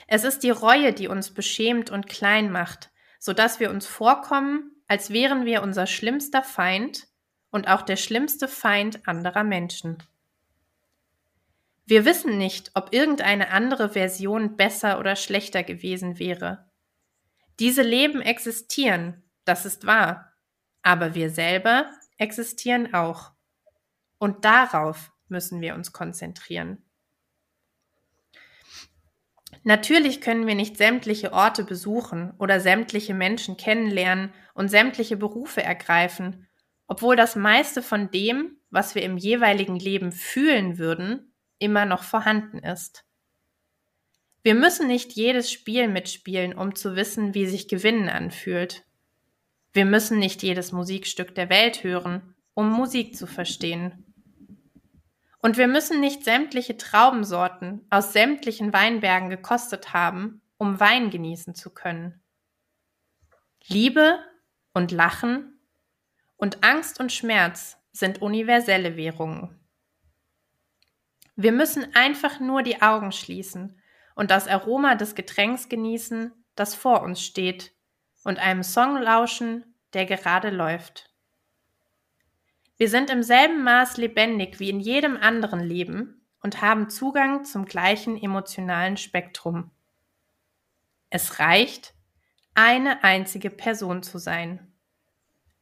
Es 0.06 0.24
ist 0.24 0.40
die 0.40 0.50
Reue, 0.50 0.92
die 0.92 1.08
uns 1.08 1.32
beschämt 1.32 1.90
und 1.90 2.06
klein 2.06 2.50
macht, 2.50 2.90
so 3.18 3.32
dass 3.32 3.60
wir 3.60 3.70
uns 3.70 3.86
vorkommen, 3.86 4.70
als 4.86 5.10
wären 5.10 5.44
wir 5.44 5.62
unser 5.62 5.86
schlimmster 5.86 6.42
Feind 6.42 7.08
und 7.50 7.68
auch 7.68 7.82
der 7.82 7.96
schlimmste 7.96 8.48
Feind 8.48 9.08
anderer 9.08 9.42
Menschen. 9.42 9.98
Wir 11.86 12.04
wissen 12.04 12.36
nicht, 12.38 12.72
ob 12.74 12.92
irgendeine 12.92 13.50
andere 13.50 13.90
Version 13.90 14.56
besser 14.56 14.98
oder 14.98 15.16
schlechter 15.16 15.62
gewesen 15.62 16.18
wäre. 16.18 16.68
Diese 17.58 17.82
Leben 17.82 18.20
existieren, 18.20 19.22
das 19.44 19.64
ist 19.64 19.86
wahr, 19.86 20.32
aber 20.82 21.14
wir 21.14 21.30
selber 21.30 21.90
existieren 22.18 22.92
auch. 22.92 23.32
Und 24.18 24.44
darauf 24.44 25.12
müssen 25.28 25.60
wir 25.60 25.74
uns 25.74 25.92
konzentrieren. 25.92 26.85
Natürlich 29.68 30.20
können 30.20 30.46
wir 30.46 30.54
nicht 30.54 30.76
sämtliche 30.76 31.32
Orte 31.32 31.64
besuchen 31.64 32.32
oder 32.38 32.60
sämtliche 32.60 33.14
Menschen 33.14 33.56
kennenlernen 33.56 34.32
und 34.54 34.68
sämtliche 34.68 35.16
Berufe 35.16 35.60
ergreifen, 35.60 36.46
obwohl 36.86 37.16
das 37.16 37.34
meiste 37.34 37.82
von 37.82 38.12
dem, 38.12 38.60
was 38.70 38.94
wir 38.94 39.02
im 39.02 39.16
jeweiligen 39.16 39.74
Leben 39.74 40.12
fühlen 40.12 40.78
würden, 40.78 41.34
immer 41.58 41.84
noch 41.84 42.04
vorhanden 42.04 42.60
ist. 42.60 43.04
Wir 44.44 44.54
müssen 44.54 44.86
nicht 44.86 45.14
jedes 45.14 45.50
Spiel 45.50 45.88
mitspielen, 45.88 46.56
um 46.56 46.76
zu 46.76 46.94
wissen, 46.94 47.34
wie 47.34 47.46
sich 47.46 47.66
Gewinnen 47.66 48.08
anfühlt. 48.08 48.84
Wir 49.72 49.84
müssen 49.84 50.20
nicht 50.20 50.44
jedes 50.44 50.70
Musikstück 50.70 51.34
der 51.34 51.50
Welt 51.50 51.82
hören, 51.82 52.36
um 52.54 52.70
Musik 52.70 53.16
zu 53.16 53.26
verstehen. 53.26 54.05
Und 55.46 55.58
wir 55.58 55.68
müssen 55.68 56.00
nicht 56.00 56.24
sämtliche 56.24 56.76
Traubensorten 56.76 57.86
aus 57.88 58.12
sämtlichen 58.12 58.72
Weinbergen 58.72 59.30
gekostet 59.30 59.92
haben, 59.92 60.42
um 60.58 60.80
Wein 60.80 61.08
genießen 61.08 61.54
zu 61.54 61.72
können. 61.72 62.20
Liebe 63.68 64.18
und 64.74 64.90
Lachen 64.90 65.60
und 66.36 66.64
Angst 66.64 66.98
und 66.98 67.12
Schmerz 67.12 67.78
sind 67.92 68.22
universelle 68.22 68.96
Währungen. 68.96 69.56
Wir 71.36 71.52
müssen 71.52 71.94
einfach 71.94 72.40
nur 72.40 72.64
die 72.64 72.82
Augen 72.82 73.12
schließen 73.12 73.80
und 74.16 74.32
das 74.32 74.48
Aroma 74.48 74.96
des 74.96 75.14
Getränks 75.14 75.68
genießen, 75.68 76.32
das 76.56 76.74
vor 76.74 77.02
uns 77.02 77.22
steht, 77.22 77.72
und 78.24 78.40
einem 78.40 78.64
Song 78.64 79.00
lauschen, 79.00 79.76
der 79.92 80.06
gerade 80.06 80.50
läuft. 80.50 81.15
Wir 82.78 82.90
sind 82.90 83.08
im 83.10 83.22
selben 83.22 83.62
Maß 83.62 83.96
lebendig 83.96 84.60
wie 84.60 84.68
in 84.68 84.80
jedem 84.80 85.16
anderen 85.16 85.60
Leben 85.60 86.26
und 86.40 86.60
haben 86.60 86.90
Zugang 86.90 87.44
zum 87.44 87.64
gleichen 87.64 88.20
emotionalen 88.20 88.96
Spektrum. 88.96 89.70
Es 91.08 91.38
reicht, 91.38 91.94
eine 92.54 93.02
einzige 93.04 93.50
Person 93.50 94.02
zu 94.02 94.18
sein. 94.18 94.72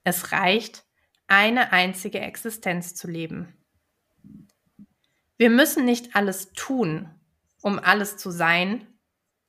Es 0.02 0.32
reicht, 0.32 0.84
eine 1.26 1.72
einzige 1.72 2.20
Existenz 2.20 2.94
zu 2.94 3.08
leben. 3.08 3.54
Wir 5.36 5.50
müssen 5.50 5.84
nicht 5.84 6.14
alles 6.14 6.52
tun, 6.52 7.08
um 7.62 7.78
alles 7.78 8.16
zu 8.16 8.30
sein, 8.30 8.86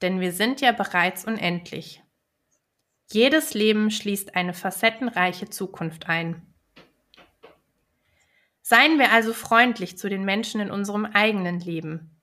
denn 0.01 0.19
wir 0.19 0.31
sind 0.31 0.61
ja 0.61 0.71
bereits 0.71 1.25
unendlich. 1.25 2.01
Jedes 3.11 3.53
Leben 3.53 3.91
schließt 3.91 4.35
eine 4.35 4.53
facettenreiche 4.53 5.49
Zukunft 5.49 6.07
ein. 6.07 6.54
Seien 8.67 8.97
wir 8.97 9.11
also 9.11 9.31
freundlich 9.31 9.95
zu 9.95 10.09
den 10.09 10.25
Menschen 10.25 10.59
in 10.59 10.71
unserem 10.71 11.05
eigenen 11.05 11.59
Leben. 11.59 12.19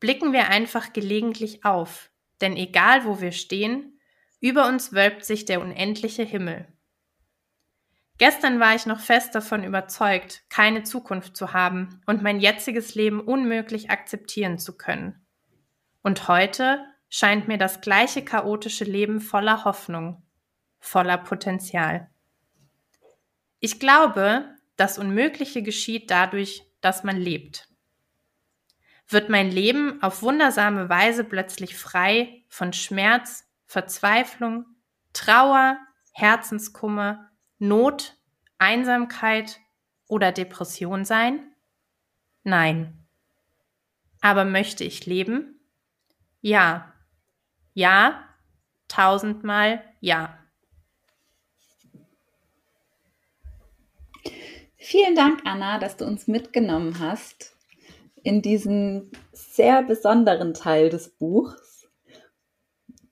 Blicken 0.00 0.32
wir 0.32 0.48
einfach 0.48 0.92
gelegentlich 0.92 1.64
auf, 1.64 2.10
denn 2.40 2.56
egal 2.56 3.04
wo 3.04 3.20
wir 3.20 3.30
stehen, 3.30 4.00
über 4.40 4.66
uns 4.66 4.92
wölbt 4.92 5.24
sich 5.24 5.44
der 5.44 5.60
unendliche 5.60 6.24
Himmel. 6.24 6.66
Gestern 8.18 8.58
war 8.58 8.74
ich 8.74 8.86
noch 8.86 8.98
fest 8.98 9.36
davon 9.36 9.62
überzeugt, 9.62 10.42
keine 10.48 10.82
Zukunft 10.82 11.36
zu 11.36 11.52
haben 11.52 12.00
und 12.06 12.24
mein 12.24 12.40
jetziges 12.40 12.96
Leben 12.96 13.20
unmöglich 13.20 13.88
akzeptieren 13.88 14.58
zu 14.58 14.76
können. 14.76 15.24
Und 16.02 16.26
heute 16.26 16.84
scheint 17.08 17.46
mir 17.46 17.56
das 17.56 17.80
gleiche 17.80 18.24
chaotische 18.24 18.82
Leben 18.82 19.20
voller 19.20 19.64
Hoffnung, 19.64 20.24
voller 20.80 21.18
Potenzial. 21.18 22.10
Ich 23.60 23.78
glaube, 23.78 24.57
das 24.78 24.96
Unmögliche 24.96 25.62
geschieht 25.62 26.10
dadurch, 26.10 26.64
dass 26.80 27.04
man 27.04 27.18
lebt. 27.18 27.68
Wird 29.08 29.28
mein 29.28 29.50
Leben 29.50 30.02
auf 30.02 30.22
wundersame 30.22 30.88
Weise 30.88 31.24
plötzlich 31.24 31.76
frei 31.76 32.44
von 32.48 32.72
Schmerz, 32.72 33.44
Verzweiflung, 33.66 34.66
Trauer, 35.12 35.78
Herzenskummer, 36.12 37.30
Not, 37.58 38.16
Einsamkeit 38.58 39.60
oder 40.06 40.30
Depression 40.30 41.04
sein? 41.04 41.52
Nein. 42.44 43.06
Aber 44.20 44.44
möchte 44.44 44.84
ich 44.84 45.06
leben? 45.06 45.60
Ja. 46.40 46.94
Ja. 47.74 48.24
Tausendmal 48.86 49.82
ja. 50.00 50.37
Vielen 54.90 55.14
Dank, 55.14 55.42
Anna, 55.44 55.78
dass 55.78 55.98
du 55.98 56.06
uns 56.06 56.28
mitgenommen 56.28 56.98
hast 56.98 57.54
in 58.22 58.40
diesen 58.40 59.12
sehr 59.32 59.82
besonderen 59.82 60.54
Teil 60.54 60.88
des 60.88 61.10
Buchs. 61.10 61.86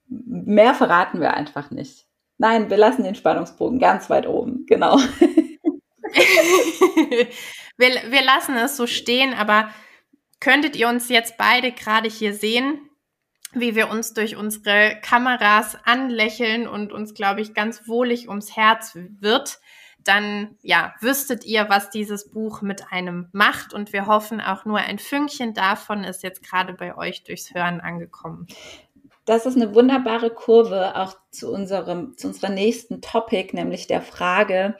Mehr 0.07 0.73
verraten 0.73 1.21
wir 1.21 1.35
einfach 1.35 1.69
nicht. 1.69 2.07
Nein, 2.39 2.71
wir 2.71 2.77
lassen 2.77 3.03
den 3.03 3.13
Spannungsbogen 3.13 3.77
ganz 3.77 4.09
weit 4.09 4.25
oben. 4.25 4.65
Genau. 4.65 4.97
wir, 7.77 7.89
wir 8.09 8.23
lassen 8.23 8.55
es 8.55 8.75
so 8.75 8.87
stehen, 8.87 9.35
aber 9.35 9.69
könntet 10.39 10.75
ihr 10.75 10.89
uns 10.89 11.09
jetzt 11.09 11.37
beide 11.37 11.71
gerade 11.71 12.09
hier 12.09 12.33
sehen, 12.33 12.89
wie 13.53 13.75
wir 13.75 13.91
uns 13.91 14.15
durch 14.15 14.35
unsere 14.35 14.99
Kameras 15.03 15.77
anlächeln 15.85 16.67
und 16.67 16.91
uns, 16.91 17.13
glaube 17.13 17.41
ich, 17.41 17.53
ganz 17.53 17.87
wohlig 17.87 18.29
ums 18.29 18.55
Herz 18.55 18.97
wird, 19.19 19.59
dann 20.07 20.57
ja, 20.61 20.93
wüsstet 21.01 21.45
ihr, 21.45 21.69
was 21.69 21.89
dieses 21.89 22.29
Buch 22.29 22.61
mit 22.61 22.91
einem 22.91 23.29
macht 23.31 23.73
und 23.73 23.93
wir 23.93 24.07
hoffen 24.07 24.41
auch 24.41 24.65
nur 24.65 24.79
ein 24.79 24.99
Fünkchen 24.99 25.53
davon 25.53 26.03
ist 26.03 26.23
jetzt 26.23 26.43
gerade 26.43 26.73
bei 26.73 26.97
euch 26.97 27.23
durchs 27.23 27.53
Hören 27.53 27.81
angekommen 27.81 28.47
das 29.27 29.45
ist 29.45 29.57
eine 29.57 29.75
wunderbare 29.75 30.29
Kurve 30.29 30.95
auch 30.95 31.13
zu 31.31 31.51
unserem, 31.51 32.17
zu 32.17 32.27
unserer 32.27 32.49
nächsten 32.49 33.01
Topic, 33.01 33.53
nämlich 33.53 33.85
der 33.85 34.01
Frage, 34.01 34.77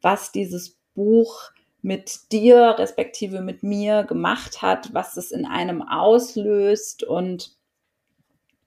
was 0.00 0.32
dieses 0.32 0.78
Buch 0.94 1.50
mit 1.82 2.32
dir, 2.32 2.76
respektive 2.78 3.42
mit 3.42 3.62
mir 3.62 4.04
gemacht 4.04 4.62
hat, 4.62 4.94
was 4.94 5.18
es 5.18 5.30
in 5.30 5.44
einem 5.44 5.82
auslöst. 5.82 7.04
Und 7.04 7.58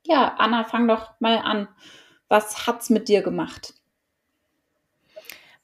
ja, 0.06 0.36
Anna, 0.38 0.66
fang 0.66 0.88
doch 0.88 1.20
mal 1.20 1.38
an. 1.38 1.68
Was 2.28 2.68
hat's 2.68 2.92
mit 2.92 3.10
dir 3.10 3.24
gemacht? 3.24 3.74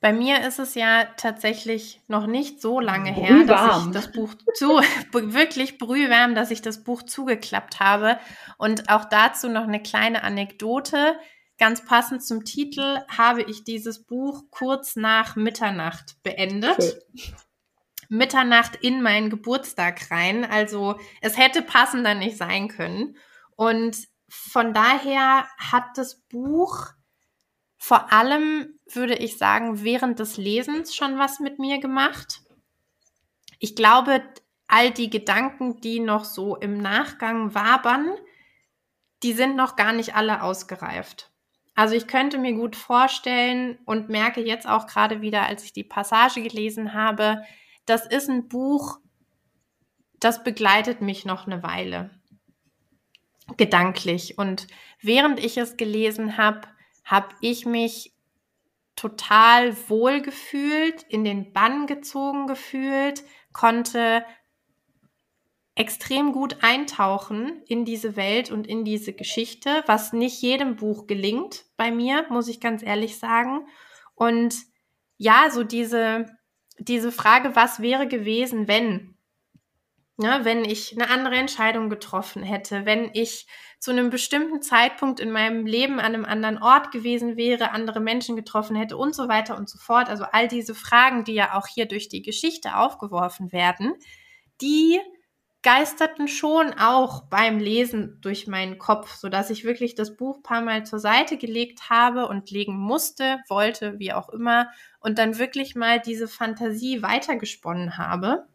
Bei 0.01 0.13
mir 0.13 0.47
ist 0.47 0.59
es 0.59 0.75
ja 0.75 1.05
tatsächlich 1.17 2.01
noch 2.07 2.25
nicht 2.25 2.61
so 2.61 2.79
lange 2.79 3.11
her, 3.11 3.43
dass 3.45 3.85
ich 3.85 3.91
das 3.91 4.11
Buch 4.13 4.33
zu, 4.53 4.79
wirklich 5.11 5.77
brühwarm, 5.77 6.35
dass 6.35 6.51
ich 6.51 6.61
das 6.61 6.83
Buch 6.85 7.03
zugeklappt 7.03 7.81
habe. 7.81 8.17
Und 8.57 8.89
auch 8.89 9.05
dazu 9.05 9.49
noch 9.49 9.63
eine 9.63 9.81
kleine 9.81 10.23
Anekdote. 10.23 11.19
Ganz 11.57 11.83
passend 11.83 12.23
zum 12.23 12.45
Titel 12.45 12.99
habe 13.09 13.41
ich 13.41 13.65
dieses 13.65 14.05
Buch 14.05 14.43
kurz 14.51 14.95
nach 14.95 15.35
Mitternacht 15.35 16.15
beendet. 16.23 16.81
Schön. 16.81 17.35
Mitternacht 18.07 18.77
in 18.77 19.01
meinen 19.01 19.29
Geburtstag 19.29 20.09
rein. 20.09 20.45
Also 20.45 20.97
es 21.19 21.37
hätte 21.37 21.61
passender 21.61 22.15
nicht 22.15 22.37
sein 22.37 22.69
können. 22.69 23.17
Und 23.57 23.97
von 24.29 24.73
daher 24.73 25.47
hat 25.57 25.83
das 25.95 26.21
Buch 26.21 26.87
vor 27.89 28.13
allem, 28.13 28.79
würde 28.85 29.15
ich 29.15 29.39
sagen, 29.39 29.83
während 29.83 30.19
des 30.19 30.37
Lesens 30.37 30.95
schon 30.95 31.17
was 31.17 31.39
mit 31.39 31.57
mir 31.57 31.79
gemacht. 31.79 32.43
Ich 33.57 33.75
glaube, 33.75 34.21
all 34.67 34.91
die 34.91 35.09
Gedanken, 35.09 35.81
die 35.81 35.99
noch 35.99 36.23
so 36.23 36.55
im 36.55 36.77
Nachgang 36.77 37.55
wabern, 37.55 38.11
die 39.23 39.33
sind 39.33 39.55
noch 39.55 39.75
gar 39.75 39.91
nicht 39.91 40.15
alle 40.15 40.43
ausgereift. 40.43 41.31
Also 41.73 41.95
ich 41.95 42.05
könnte 42.05 42.37
mir 42.37 42.53
gut 42.53 42.75
vorstellen 42.75 43.79
und 43.85 44.07
merke 44.07 44.41
jetzt 44.41 44.69
auch 44.69 44.85
gerade 44.85 45.21
wieder, 45.21 45.47
als 45.47 45.63
ich 45.63 45.73
die 45.73 45.83
Passage 45.83 46.43
gelesen 46.43 46.93
habe, 46.93 47.41
das 47.87 48.05
ist 48.05 48.29
ein 48.29 48.49
Buch, 48.49 48.99
das 50.19 50.43
begleitet 50.43 51.01
mich 51.01 51.25
noch 51.25 51.47
eine 51.47 51.63
Weile 51.63 52.11
gedanklich. 53.57 54.37
Und 54.37 54.67
während 55.01 55.43
ich 55.43 55.57
es 55.57 55.75
gelesen 55.75 56.37
habe, 56.37 56.67
habe 57.09 57.29
ich 57.41 57.65
mich 57.65 58.13
total 58.95 59.75
wohl 59.89 60.21
gefühlt, 60.21 61.03
in 61.09 61.23
den 61.23 61.53
Bann 61.53 61.87
gezogen 61.87 62.45
gefühlt, 62.45 63.23
konnte 63.51 64.23
extrem 65.73 66.33
gut 66.33 66.57
eintauchen 66.61 67.63
in 67.65 67.83
diese 67.83 68.15
Welt 68.15 68.51
und 68.51 68.67
in 68.67 68.83
diese 68.83 69.13
Geschichte, 69.13 69.83
was 69.87 70.13
nicht 70.13 70.39
jedem 70.41 70.75
Buch 70.75 71.07
gelingt 71.07 71.65
bei 71.77 71.89
mir, 71.89 72.27
muss 72.29 72.47
ich 72.47 72.59
ganz 72.59 72.83
ehrlich 72.83 73.17
sagen. 73.17 73.65
Und 74.13 74.55
ja, 75.17 75.49
so 75.49 75.63
diese, 75.63 76.25
diese 76.77 77.11
Frage, 77.11 77.55
was 77.55 77.81
wäre 77.81 78.07
gewesen, 78.07 78.67
wenn? 78.67 79.15
Ne, 80.21 80.41
wenn 80.43 80.65
ich 80.65 80.91
eine 80.91 81.09
andere 81.09 81.35
Entscheidung 81.35 81.89
getroffen 81.89 82.43
hätte, 82.43 82.85
wenn 82.85 83.09
ich 83.13 83.47
zu 83.79 83.91
einem 83.91 84.09
bestimmten 84.09 84.61
Zeitpunkt 84.61 85.21
in 85.21 85.31
meinem 85.31 85.65
Leben 85.65 85.97
an 86.01 86.07
einem 86.07 86.25
anderen 86.25 86.61
Ort 86.61 86.91
gewesen 86.91 87.37
wäre, 87.37 87.71
andere 87.71 88.01
Menschen 88.01 88.35
getroffen 88.35 88.75
hätte 88.75 88.97
und 88.97 89.15
so 89.15 89.29
weiter 89.29 89.55
und 89.55 89.69
so 89.69 89.77
fort. 89.77 90.09
Also 90.09 90.25
all 90.29 90.49
diese 90.49 90.75
Fragen, 90.75 91.23
die 91.23 91.35
ja 91.35 91.57
auch 91.57 91.67
hier 91.67 91.85
durch 91.85 92.09
die 92.09 92.21
Geschichte 92.21 92.75
aufgeworfen 92.75 93.53
werden, 93.53 93.93
die 94.59 94.99
geisterten 95.61 96.27
schon 96.27 96.73
auch 96.73 97.23
beim 97.29 97.57
Lesen 97.57 98.17
durch 98.19 98.45
meinen 98.45 98.77
Kopf, 98.77 99.15
so 99.15 99.29
dass 99.29 99.49
ich 99.49 99.63
wirklich 99.63 99.95
das 99.95 100.17
Buch 100.17 100.43
paar 100.43 100.59
Mal 100.59 100.85
zur 100.85 100.99
Seite 100.99 101.37
gelegt 101.37 101.89
habe 101.89 102.27
und 102.27 102.51
legen 102.51 102.77
musste, 102.77 103.37
wollte, 103.47 103.99
wie 103.99 104.11
auch 104.11 104.27
immer, 104.27 104.67
und 104.99 105.17
dann 105.17 105.37
wirklich 105.37 105.75
mal 105.75 106.01
diese 106.01 106.27
Fantasie 106.27 107.01
weitergesponnen 107.01 107.97
habe. 107.97 108.49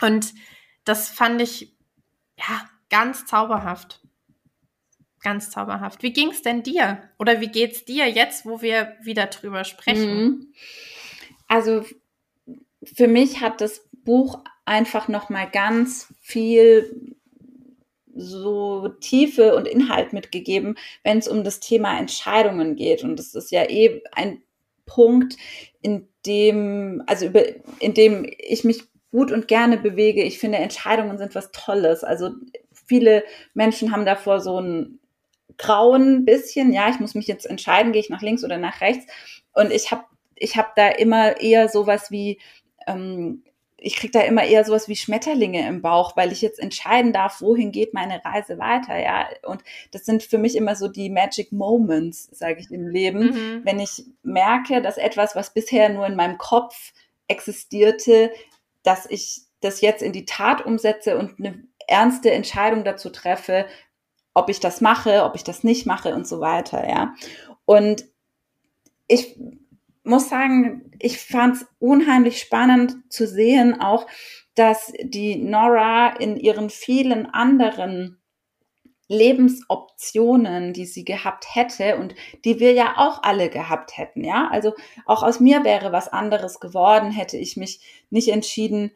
Und 0.00 0.32
das 0.88 1.08
fand 1.08 1.40
ich 1.42 1.72
ja 2.38 2.68
ganz 2.90 3.26
zauberhaft. 3.26 4.00
ganz 5.20 5.50
zauberhaft. 5.50 6.02
Wie 6.02 6.12
ging 6.12 6.30
es 6.30 6.42
denn 6.42 6.62
dir? 6.62 7.02
Oder 7.18 7.40
wie 7.40 7.48
geht's 7.48 7.84
dir 7.84 8.08
jetzt, 8.08 8.46
wo 8.46 8.62
wir 8.62 8.96
wieder 9.02 9.26
drüber 9.26 9.64
sprechen? 9.64 10.16
Mhm. 10.16 10.52
Also 11.48 11.84
für 12.82 13.08
mich 13.08 13.40
hat 13.40 13.60
das 13.60 13.88
Buch 13.92 14.44
einfach 14.64 15.08
noch 15.08 15.28
mal 15.28 15.50
ganz 15.50 16.12
viel 16.20 17.16
so 18.14 18.88
Tiefe 19.00 19.54
und 19.54 19.66
Inhalt 19.68 20.12
mitgegeben, 20.12 20.76
wenn 21.02 21.18
es 21.18 21.28
um 21.28 21.44
das 21.44 21.60
Thema 21.60 21.98
Entscheidungen 21.98 22.76
geht. 22.76 23.04
Und 23.04 23.16
das 23.16 23.34
ist 23.34 23.50
ja 23.50 23.68
eh 23.68 24.02
ein 24.12 24.42
Punkt, 24.86 25.36
in 25.82 26.08
dem, 26.26 27.02
also 27.06 27.26
über, 27.26 27.44
in 27.80 27.94
dem 27.94 28.26
ich 28.38 28.64
mich 28.64 28.84
gut 29.10 29.32
und 29.32 29.48
gerne 29.48 29.78
bewege. 29.78 30.22
Ich 30.22 30.38
finde, 30.38 30.58
Entscheidungen 30.58 31.18
sind 31.18 31.34
was 31.34 31.50
Tolles. 31.52 32.04
Also 32.04 32.30
viele 32.86 33.24
Menschen 33.54 33.92
haben 33.92 34.04
davor 34.04 34.40
so 34.40 34.60
ein 34.60 34.98
grauen 35.56 36.24
bisschen, 36.24 36.72
ja, 36.72 36.88
ich 36.88 37.00
muss 37.00 37.14
mich 37.14 37.26
jetzt 37.26 37.46
entscheiden, 37.46 37.92
gehe 37.92 38.00
ich 38.00 38.10
nach 38.10 38.22
links 38.22 38.44
oder 38.44 38.58
nach 38.58 38.80
rechts. 38.80 39.06
Und 39.52 39.72
ich 39.72 39.90
habe 39.90 40.04
ich 40.36 40.56
hab 40.56 40.76
da 40.76 40.88
immer 40.88 41.40
eher 41.40 41.68
sowas 41.68 42.10
wie, 42.10 42.38
ähm, 42.86 43.42
ich 43.76 43.96
kriege 43.96 44.12
da 44.12 44.20
immer 44.20 44.44
eher 44.44 44.64
sowas 44.64 44.88
wie 44.88 44.96
Schmetterlinge 44.96 45.66
im 45.66 45.82
Bauch, 45.82 46.16
weil 46.16 46.32
ich 46.32 46.42
jetzt 46.42 46.58
entscheiden 46.58 47.12
darf, 47.12 47.40
wohin 47.40 47.70
geht 47.70 47.94
meine 47.94 48.24
Reise 48.24 48.58
weiter, 48.58 48.98
ja. 48.98 49.28
Und 49.44 49.62
das 49.92 50.04
sind 50.04 50.22
für 50.22 50.38
mich 50.38 50.56
immer 50.56 50.74
so 50.74 50.88
die 50.88 51.10
Magic 51.10 51.52
Moments, 51.52 52.28
sage 52.32 52.60
ich 52.60 52.70
im 52.70 52.88
Leben, 52.88 53.30
mhm. 53.30 53.60
wenn 53.64 53.78
ich 53.78 54.04
merke, 54.22 54.82
dass 54.82 54.98
etwas, 54.98 55.36
was 55.36 55.54
bisher 55.54 55.88
nur 55.88 56.06
in 56.06 56.16
meinem 56.16 56.38
Kopf 56.38 56.92
existierte, 57.28 58.32
dass 58.88 59.04
ich 59.04 59.42
das 59.60 59.82
jetzt 59.82 60.02
in 60.02 60.12
die 60.12 60.24
Tat 60.24 60.64
umsetze 60.64 61.18
und 61.18 61.38
eine 61.38 61.62
ernste 61.86 62.30
Entscheidung 62.30 62.84
dazu 62.84 63.10
treffe, 63.10 63.66
ob 64.32 64.48
ich 64.48 64.60
das 64.60 64.80
mache, 64.80 65.24
ob 65.24 65.34
ich 65.34 65.44
das 65.44 65.62
nicht 65.62 65.84
mache 65.84 66.14
und 66.14 66.26
so 66.26 66.40
weiter, 66.40 66.88
ja. 66.88 67.14
Und 67.66 68.06
ich 69.08 69.38
muss 70.04 70.30
sagen, 70.30 70.90
ich 70.98 71.18
fand 71.18 71.56
es 71.56 71.66
unheimlich 71.78 72.40
spannend 72.40 72.96
zu 73.10 73.26
sehen, 73.26 73.78
auch, 73.78 74.06
dass 74.54 74.92
die 75.02 75.36
Nora 75.36 76.16
in 76.16 76.38
ihren 76.38 76.70
vielen 76.70 77.26
anderen 77.26 78.17
Lebensoptionen, 79.08 80.74
die 80.74 80.84
sie 80.84 81.04
gehabt 81.04 81.54
hätte 81.54 81.96
und 81.96 82.14
die 82.44 82.60
wir 82.60 82.72
ja 82.72 82.94
auch 82.96 83.22
alle 83.22 83.48
gehabt 83.48 83.96
hätten, 83.96 84.22
ja. 84.22 84.48
Also 84.50 84.74
auch 85.06 85.22
aus 85.22 85.40
mir 85.40 85.64
wäre 85.64 85.92
was 85.92 86.08
anderes 86.08 86.60
geworden, 86.60 87.10
hätte 87.10 87.38
ich 87.38 87.56
mich 87.56 87.80
nicht 88.10 88.28
entschieden, 88.28 88.92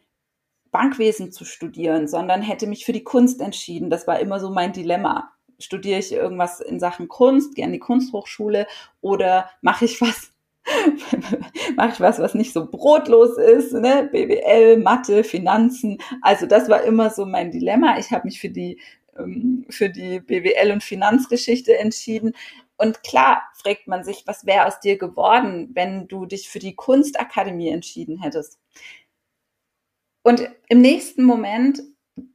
Bankwesen 0.71 1.33
zu 1.33 1.45
studieren, 1.45 2.09
sondern 2.09 2.43
hätte 2.43 2.67
mich 2.67 2.85
für 2.85 2.93
die 2.93 3.05
Kunst 3.05 3.41
entschieden. 3.41 3.91
Das 3.91 4.07
war 4.07 4.21
immer 4.21 4.41
so 4.41 4.51
mein 4.51 4.73
Dilemma. 4.73 5.31
Studiere 5.59 5.99
ich 5.99 6.13
irgendwas 6.13 6.61
in 6.61 6.81
Sachen 6.81 7.09
Kunst, 7.09 7.55
gehe 7.55 7.65
an 7.65 7.73
die 7.73 7.79
Kunsthochschule 7.79 8.67
oder 9.01 9.51
mache 9.61 9.85
ich 9.85 10.01
was 10.01 10.33
mache 11.77 11.93
ich 11.93 12.01
was, 12.01 12.21
was 12.21 12.35
nicht 12.35 12.53
so 12.53 12.71
brotlos 12.71 13.37
ist, 13.37 13.73
ne? 13.73 14.09
BWL, 14.13 14.79
Mathe, 14.79 15.25
Finanzen. 15.25 15.99
Also 16.21 16.47
das 16.47 16.69
war 16.69 16.83
immer 16.83 17.11
so 17.11 17.27
mein 17.27 17.51
Dilemma. 17.51 17.99
Ich 17.99 18.13
habe 18.13 18.27
mich 18.27 18.41
für 18.41 18.49
die 18.49 18.79
für 19.69 19.91
die 19.91 20.21
BWL 20.21 20.73
und 20.73 20.83
Finanzgeschichte 20.83 21.77
entschieden. 21.79 22.35
Und 22.77 23.03
klar 23.03 23.43
fragt 23.55 23.87
man 23.87 24.05
sich, 24.05 24.25
was 24.27 24.47
wäre 24.47 24.67
aus 24.67 24.81
dir 24.81 24.99
geworden, 24.99 25.71
wenn 25.75 26.09
du 26.09 26.27
dich 26.27 26.49
für 26.49 26.59
die 26.59 26.75
Kunstakademie 26.75 27.69
entschieden 27.69 28.21
hättest. 28.21 28.59
Und 30.23 30.49
im 30.69 30.81
nächsten 30.81 31.25
Moment 31.25 31.83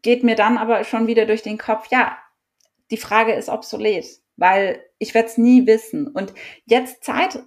geht 0.01 0.23
mir 0.23 0.35
dann 0.35 0.57
aber 0.57 0.83
schon 0.83 1.07
wieder 1.07 1.25
durch 1.25 1.41
den 1.41 1.57
Kopf, 1.57 1.87
ja, 1.91 2.17
die 2.91 2.97
Frage 2.97 3.33
ist 3.33 3.49
obsolet, 3.49 4.05
weil 4.35 4.83
ich 4.99 5.13
werde 5.13 5.29
es 5.29 5.37
nie 5.37 5.65
wissen. 5.67 6.07
Und 6.07 6.33
jetzt 6.65 7.03
Zeit 7.03 7.43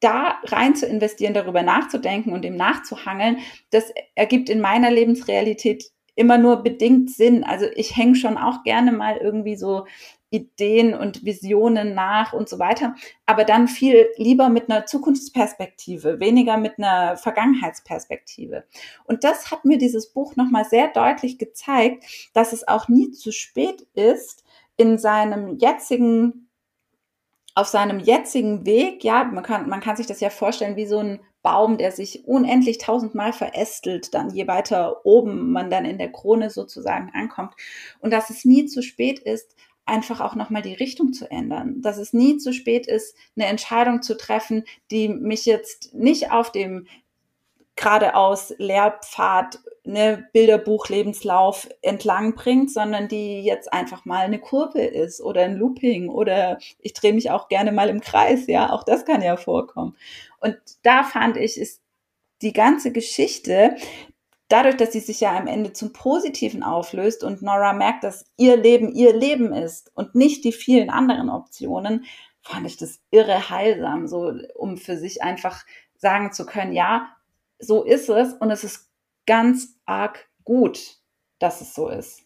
da 0.00 0.38
rein 0.44 0.76
zu 0.76 0.86
investieren, 0.86 1.34
darüber 1.34 1.62
nachzudenken 1.62 2.32
und 2.32 2.42
dem 2.42 2.56
nachzuhangeln, 2.56 3.38
das 3.70 3.92
ergibt 4.14 4.48
in 4.48 4.60
meiner 4.60 4.90
Lebensrealität 4.90 5.90
immer 6.18 6.36
nur 6.36 6.62
bedingt 6.62 7.10
Sinn. 7.10 7.44
Also 7.44 7.66
ich 7.76 7.96
hänge 7.96 8.16
schon 8.16 8.36
auch 8.36 8.64
gerne 8.64 8.92
mal 8.92 9.16
irgendwie 9.16 9.56
so 9.56 9.86
Ideen 10.30 10.92
und 10.94 11.24
Visionen 11.24 11.94
nach 11.94 12.32
und 12.32 12.48
so 12.48 12.58
weiter, 12.58 12.94
aber 13.24 13.44
dann 13.44 13.66
viel 13.66 14.08
lieber 14.16 14.50
mit 14.50 14.68
einer 14.68 14.84
Zukunftsperspektive, 14.84 16.20
weniger 16.20 16.58
mit 16.58 16.78
einer 16.78 17.16
Vergangenheitsperspektive. 17.16 18.64
Und 19.04 19.24
das 19.24 19.50
hat 19.50 19.64
mir 19.64 19.78
dieses 19.78 20.12
Buch 20.12 20.36
nochmal 20.36 20.66
sehr 20.66 20.88
deutlich 20.88 21.38
gezeigt, 21.38 22.04
dass 22.34 22.52
es 22.52 22.66
auch 22.68 22.88
nie 22.88 23.10
zu 23.12 23.32
spät 23.32 23.86
ist, 23.94 24.44
in 24.76 24.98
seinem 24.98 25.56
jetzigen 25.56 26.48
auf 27.54 27.66
seinem 27.66 27.98
jetzigen 27.98 28.64
Weg, 28.66 29.02
ja, 29.02 29.24
man 29.24 29.42
kann, 29.42 29.68
man 29.68 29.80
kann 29.80 29.96
sich 29.96 30.06
das 30.06 30.20
ja 30.20 30.30
vorstellen 30.30 30.76
wie 30.76 30.86
so 30.86 30.98
ein 30.98 31.18
Baum, 31.42 31.78
der 31.78 31.92
sich 31.92 32.24
unendlich 32.26 32.78
tausendmal 32.78 33.32
verästelt, 33.32 34.12
dann 34.14 34.30
je 34.30 34.46
weiter 34.48 35.04
oben 35.06 35.50
man 35.52 35.70
dann 35.70 35.84
in 35.84 35.98
der 35.98 36.10
Krone 36.10 36.50
sozusagen 36.50 37.10
ankommt. 37.14 37.54
Und 38.00 38.12
dass 38.12 38.30
es 38.30 38.44
nie 38.44 38.66
zu 38.66 38.82
spät 38.82 39.18
ist, 39.20 39.54
einfach 39.86 40.20
auch 40.20 40.34
nochmal 40.34 40.62
die 40.62 40.74
Richtung 40.74 41.12
zu 41.12 41.30
ändern. 41.30 41.80
Dass 41.80 41.96
es 41.96 42.12
nie 42.12 42.36
zu 42.36 42.52
spät 42.52 42.86
ist, 42.86 43.16
eine 43.36 43.46
Entscheidung 43.46 44.02
zu 44.02 44.16
treffen, 44.16 44.64
die 44.90 45.08
mich 45.08 45.46
jetzt 45.46 45.94
nicht 45.94 46.30
auf 46.30 46.52
dem 46.52 46.86
geradeaus 47.76 48.52
Lehrpfad, 48.58 49.60
ne, 49.88 50.28
Bilderbuch, 50.32 50.88
Lebenslauf 50.88 51.68
entlang 51.82 52.34
bringt, 52.34 52.70
sondern 52.70 53.08
die 53.08 53.42
jetzt 53.42 53.72
einfach 53.72 54.04
mal 54.04 54.24
eine 54.24 54.38
Kurve 54.38 54.82
ist 54.82 55.20
oder 55.20 55.42
ein 55.42 55.56
Looping 55.56 56.08
oder 56.08 56.58
ich 56.78 56.92
drehe 56.92 57.12
mich 57.12 57.30
auch 57.30 57.48
gerne 57.48 57.72
mal 57.72 57.88
im 57.88 58.00
Kreis, 58.00 58.46
ja, 58.46 58.72
auch 58.72 58.84
das 58.84 59.04
kann 59.04 59.22
ja 59.22 59.36
vorkommen. 59.36 59.96
Und 60.40 60.56
da 60.82 61.02
fand 61.02 61.36
ich, 61.36 61.58
ist 61.58 61.80
die 62.42 62.52
ganze 62.52 62.92
Geschichte, 62.92 63.76
dadurch, 64.48 64.76
dass 64.76 64.92
sie 64.92 65.00
sich 65.00 65.20
ja 65.20 65.36
am 65.36 65.46
Ende 65.46 65.72
zum 65.72 65.92
Positiven 65.92 66.62
auflöst 66.62 67.24
und 67.24 67.42
Nora 67.42 67.72
merkt, 67.72 68.04
dass 68.04 68.26
ihr 68.36 68.56
Leben 68.56 68.92
ihr 68.92 69.14
Leben 69.14 69.52
ist 69.52 69.90
und 69.94 70.14
nicht 70.14 70.44
die 70.44 70.52
vielen 70.52 70.90
anderen 70.90 71.30
Optionen, 71.30 72.04
fand 72.42 72.66
ich 72.66 72.76
das 72.76 73.00
irre 73.10 73.50
heilsam, 73.50 74.06
so 74.06 74.32
um 74.54 74.76
für 74.76 74.96
sich 74.96 75.22
einfach 75.22 75.64
sagen 75.96 76.32
zu 76.32 76.46
können, 76.46 76.72
ja, 76.72 77.08
so 77.58 77.82
ist 77.82 78.08
es 78.08 78.34
und 78.34 78.50
es 78.50 78.64
ist 78.64 78.87
ganz 79.28 79.78
arg 79.84 80.26
gut, 80.42 80.96
dass 81.38 81.60
es 81.60 81.74
so 81.74 81.88
ist. 81.88 82.22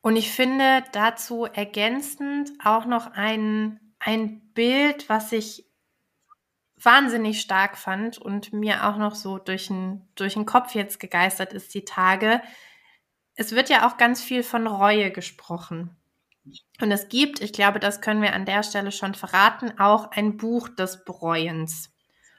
Und 0.00 0.16
ich 0.16 0.30
finde 0.30 0.84
dazu 0.92 1.44
ergänzend 1.44 2.52
auch 2.62 2.86
noch 2.86 3.08
ein, 3.08 3.80
ein 3.98 4.52
Bild, 4.52 5.08
was 5.08 5.32
ich 5.32 5.66
wahnsinnig 6.76 7.40
stark 7.40 7.76
fand 7.76 8.18
und 8.18 8.52
mir 8.52 8.86
auch 8.86 8.96
noch 8.96 9.16
so 9.16 9.38
durch 9.38 9.66
den, 9.68 10.06
durch 10.14 10.34
den 10.34 10.46
Kopf 10.46 10.74
jetzt 10.74 11.00
gegeistert 11.00 11.52
ist 11.52 11.74
die 11.74 11.84
Tage. 11.84 12.40
Es 13.34 13.52
wird 13.52 13.70
ja 13.70 13.88
auch 13.88 13.96
ganz 13.96 14.22
viel 14.22 14.44
von 14.44 14.68
Reue 14.68 15.10
gesprochen. 15.10 15.96
Und 16.80 16.92
es 16.92 17.08
gibt, 17.08 17.40
ich 17.40 17.52
glaube, 17.52 17.80
das 17.80 18.00
können 18.00 18.22
wir 18.22 18.34
an 18.34 18.44
der 18.44 18.62
Stelle 18.62 18.92
schon 18.92 19.14
verraten, 19.14 19.80
auch 19.80 20.12
ein 20.12 20.36
Buch 20.36 20.68
des 20.68 21.04
Bereuens. 21.04 21.93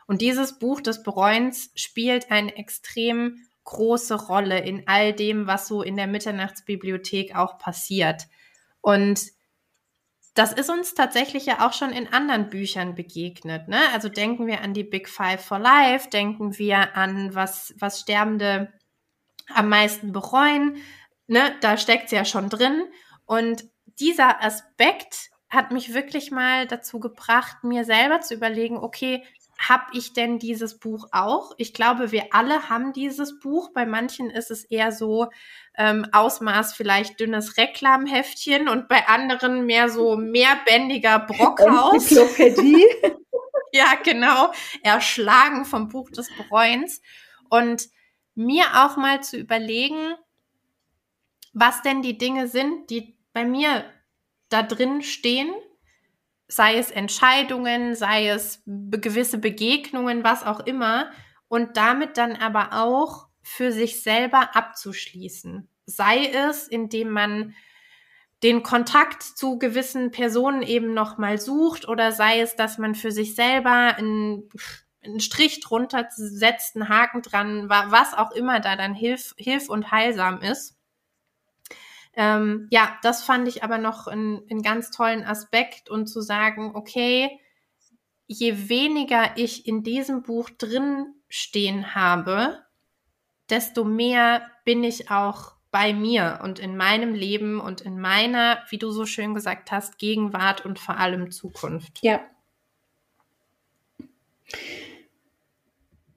Und 0.08 0.22
dieses 0.22 0.60
Buch 0.60 0.82
des 0.82 1.04
Bereuens 1.04 1.72
spielt 1.76 2.32
eine 2.32 2.56
extrem 2.56 3.46
große 3.63 4.15
Rolle 4.28 4.60
in 4.60 4.88
all 4.88 5.13
dem, 5.13 5.48
was 5.48 5.68
so 5.68 5.82
in 5.82 5.98
der 5.98 6.08
Mitternachtsbibliothek 6.08 7.36
auch 7.36 7.58
passiert. 7.58 8.28
Und 8.82 9.32
das 10.36 10.52
ist 10.52 10.70
uns 10.70 10.94
tatsächlich 10.94 11.46
ja 11.46 11.65
auch 11.65 11.74
schon 11.74 11.91
in 11.91 12.12
anderen 12.12 12.50
Büchern 12.50 12.94
begegnet. 12.94 13.68
Ne? 13.68 13.80
Also 13.94 14.10
denken 14.10 14.48
wir 14.48 14.62
an 14.62 14.74
die 14.74 14.84
Big 14.84 15.10
Five 15.10 15.44
for 15.44 15.58
Life, 15.58 16.10
denken 16.10 16.58
wir 16.58 16.96
an, 16.96 17.34
was, 17.34 17.74
was 17.80 18.02
Sterbende 18.02 18.72
am 19.54 19.70
meisten 19.70 20.12
bereuen. 20.12 20.78
Ne? 21.28 21.56
Da 21.62 21.78
steckt 21.78 22.06
es 22.06 22.12
ja 22.12 22.26
schon 22.26 22.50
drin. 22.50 22.84
Und 23.26 23.65
dieser 24.00 24.44
Aspekt 24.44 25.32
hat 25.50 25.72
mich 25.72 25.94
wirklich 25.94 26.32
mal 26.32 26.68
dazu 26.68 27.00
gebracht, 27.00 27.63
mir 27.63 27.86
selber 27.86 28.20
zu 28.20 28.34
überlegen, 28.34 28.78
okay, 28.78 29.24
habe 29.58 29.86
ich 29.94 30.13
denn 30.13 30.38
dieses 30.38 30.80
Buch 30.80 31.08
auch? 31.12 31.54
Ich 31.58 31.74
glaube, 31.74 32.12
wir 32.12 32.28
alle 32.32 32.70
haben 32.70 32.94
dieses 32.94 33.39
Buch. 33.39 33.72
Bei 33.74 33.86
manchen 33.86 34.30
ist 34.30 34.52
es 34.52 34.65
eher 34.65 34.91
so 34.91 35.30
ähm, 35.78 36.08
Ausmaß 36.12 36.74
vielleicht 36.74 37.20
dünnes 37.20 37.58
Reklamheftchen 37.58 38.68
und 38.68 38.88
bei 38.88 39.08
anderen 39.08 39.65
mehr 39.65 39.89
so 39.89 40.18
mehrbändiger 40.18 41.20
Brockhaus. 41.20 42.12
Enzyklopädie. 42.12 42.86
ja, 43.72 43.96
genau. 44.04 44.52
Erschlagen 44.84 45.65
vom 45.65 45.88
Buch 45.88 46.10
des 46.10 46.30
Bereuens. 46.36 47.02
Und 47.50 47.88
mir 48.36 48.65
auch 48.76 48.98
mal 48.98 49.24
zu 49.24 49.38
überlegen, 49.38 50.15
was 51.54 51.82
denn 51.82 52.02
die 52.02 52.18
Dinge 52.18 52.48
sind, 52.48 52.89
die 52.89 53.15
bei 53.32 53.46
mir 53.46 53.86
da 54.50 54.62
drin 54.62 55.02
stehen 55.02 55.54
sei 56.47 56.77
es 56.77 56.91
Entscheidungen, 56.91 57.95
sei 57.95 58.29
es 58.29 58.62
gewisse 58.65 59.38
Begegnungen, 59.38 60.23
was 60.23 60.45
auch 60.45 60.60
immer, 60.62 61.12
und 61.47 61.77
damit 61.77 62.17
dann 62.17 62.36
aber 62.36 62.69
auch 62.73 63.27
für 63.41 63.71
sich 63.71 64.01
selber 64.01 64.55
abzuschließen. 64.55 65.69
Sei 65.86 66.25
es, 66.27 66.67
indem 66.67 67.12
man 67.12 67.53
den 68.43 68.63
Kontakt 68.63 69.23
zu 69.23 69.58
gewissen 69.58 70.12
Personen 70.12 70.62
eben 70.62 70.93
nochmal 70.93 71.39
sucht 71.39 71.88
oder 71.88 72.12
sei 72.12 72.41
es, 72.41 72.55
dass 72.55 72.77
man 72.77 72.95
für 72.95 73.12
sich 73.12 73.36
selber 73.36 73.95
einen, 73.97 74.49
einen 75.03 75.19
Strich 75.19 75.62
drunter 75.62 76.08
setzt, 76.12 76.75
einen 76.75 76.89
Haken 76.89 77.21
dran, 77.21 77.69
was 77.69 78.13
auch 78.13 78.31
immer 78.31 78.60
da 78.60 78.75
dann 78.75 78.93
hilf, 78.93 79.34
hilf 79.38 79.69
und 79.69 79.91
heilsam 79.91 80.41
ist. 80.41 80.75
Ähm, 82.15 82.67
ja, 82.71 82.97
das 83.04 83.23
fand 83.23 83.47
ich 83.47 83.63
aber 83.63 83.78
noch 83.78 84.08
einen, 84.08 84.62
ganz 84.62 84.91
tollen 84.91 85.23
Aspekt 85.23 85.89
und 85.89 86.08
zu 86.08 86.21
sagen, 86.21 86.71
okay, 86.75 87.39
je 88.28 88.69
weniger 88.69 89.38
ich 89.38 89.67
in 89.67 89.84
diesem 89.84 90.23
Buch 90.23 90.49
drin 90.49 91.13
stehen 91.28 91.93
habe, 91.93 92.60
desto 93.49 93.84
mehr 93.84 94.49
bin 94.63 94.84
ich 94.84 95.12
auch 95.12 95.56
bei 95.71 95.93
mir 95.93 96.39
und 96.41 96.60
in 96.60 96.78
meinem 96.78 97.13
Leben 97.13 97.60
und 97.60 97.82
in 97.82 97.99
meiner, 97.99 98.63
wie 98.69 98.78
du 98.78 98.91
so 98.91 99.06
schön 99.06 99.34
gesagt 99.34 99.71
hast, 99.71 99.97
Gegenwart 99.97 100.65
und 100.65 100.80
vor 100.80 100.97
allem 100.97 101.32
Zukunft. 101.32 101.99
Ja. 102.01 102.21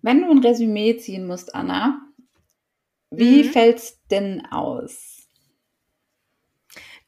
Wenn 0.00 0.22
du 0.22 0.30
ein 0.30 0.38
Resümee 0.38 0.96
ziehen 0.96 1.26
musst, 1.26 1.56
Anna, 1.56 2.00
wie 3.11 3.42
mhm. 3.42 3.48
fällt's 3.48 4.00
denn 4.11 4.46
aus? 4.46 5.17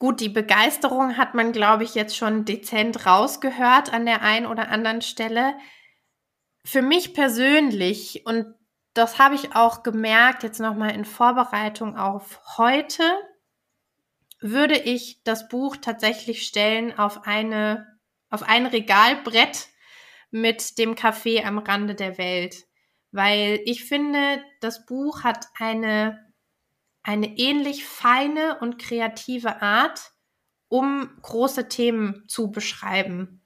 Gut, 0.01 0.21
die 0.21 0.31
Begeisterung 0.31 1.19
hat 1.19 1.35
man, 1.35 1.53
glaube 1.53 1.85
ich, 1.85 1.95
jetzt 1.95 2.17
schon 2.17 2.47
dezent 2.47 3.05
rausgehört 3.05 3.93
an 3.93 4.07
der 4.07 4.23
einen 4.23 4.47
oder 4.47 4.71
anderen 4.71 5.03
Stelle. 5.03 5.55
Für 6.65 6.81
mich 6.81 7.13
persönlich, 7.13 8.25
und 8.25 8.47
das 8.95 9.19
habe 9.19 9.35
ich 9.35 9.55
auch 9.55 9.83
gemerkt, 9.83 10.43
jetzt 10.43 10.59
nochmal 10.59 10.95
in 10.95 11.05
Vorbereitung 11.05 11.99
auf 11.99 12.41
heute, 12.57 13.03
würde 14.41 14.79
ich 14.79 15.23
das 15.23 15.49
Buch 15.49 15.77
tatsächlich 15.77 16.47
stellen 16.47 16.99
auf 16.99 17.27
eine, 17.27 17.87
auf 18.31 18.43
ein 18.43 18.65
Regalbrett 18.65 19.69
mit 20.31 20.79
dem 20.79 20.95
Café 20.95 21.45
am 21.45 21.59
Rande 21.59 21.95
der 21.95 22.17
Welt. 22.17 22.65
Weil 23.13 23.61
ich 23.67 23.85
finde, 23.85 24.43
das 24.63 24.87
Buch 24.87 25.25
hat 25.25 25.49
eine 25.59 26.30
eine 27.03 27.39
ähnlich 27.39 27.85
feine 27.85 28.59
und 28.61 28.79
kreative 28.79 29.63
Art, 29.63 30.13
um 30.69 31.11
große 31.23 31.69
Themen 31.69 32.25
zu 32.29 32.51
beschreiben. 32.51 33.43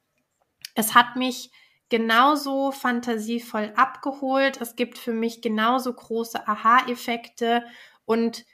Es 0.74 0.94
hat 0.94 1.16
mich 1.16 1.50
genauso 1.88 2.72
fantasievoll 2.72 3.72
abgeholt. 3.76 4.60
Es 4.60 4.74
gibt 4.76 4.98
für 4.98 5.12
mich 5.12 5.42
genauso 5.42 5.92
große 5.92 6.46
Aha-Effekte 6.46 7.64
und 8.04 8.44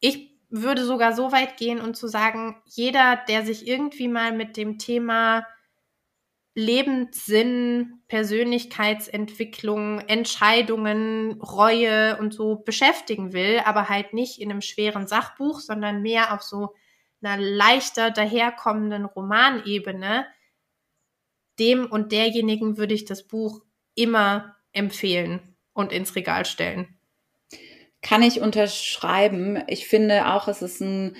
ich 0.00 0.36
würde 0.50 0.84
sogar 0.84 1.14
so 1.14 1.30
weit 1.30 1.56
gehen 1.56 1.80
und 1.80 1.96
zu 1.96 2.08
sagen, 2.08 2.60
jeder, 2.64 3.16
der 3.28 3.44
sich 3.44 3.66
irgendwie 3.66 4.08
mal 4.08 4.32
mit 4.32 4.56
dem 4.56 4.78
Thema 4.78 5.46
Lebenssinn, 6.58 8.00
Persönlichkeitsentwicklung, 8.08 10.00
Entscheidungen, 10.00 11.40
Reue 11.40 12.18
und 12.18 12.34
so 12.34 12.56
beschäftigen 12.56 13.32
will, 13.32 13.60
aber 13.64 13.88
halt 13.88 14.12
nicht 14.12 14.40
in 14.40 14.50
einem 14.50 14.60
schweren 14.60 15.06
Sachbuch, 15.06 15.60
sondern 15.60 16.02
mehr 16.02 16.34
auf 16.34 16.42
so 16.42 16.74
einer 17.22 17.40
leichter 17.40 18.10
daherkommenden 18.10 19.04
Romanebene, 19.04 20.26
dem 21.60 21.86
und 21.86 22.10
derjenigen 22.10 22.76
würde 22.76 22.94
ich 22.94 23.04
das 23.04 23.28
Buch 23.28 23.60
immer 23.94 24.56
empfehlen 24.72 25.54
und 25.74 25.92
ins 25.92 26.16
Regal 26.16 26.44
stellen. 26.44 26.98
Kann 28.02 28.24
ich 28.24 28.40
unterschreiben. 28.40 29.62
Ich 29.68 29.86
finde 29.86 30.26
auch, 30.26 30.48
es 30.48 30.62
ist 30.62 30.80
ein 30.80 31.16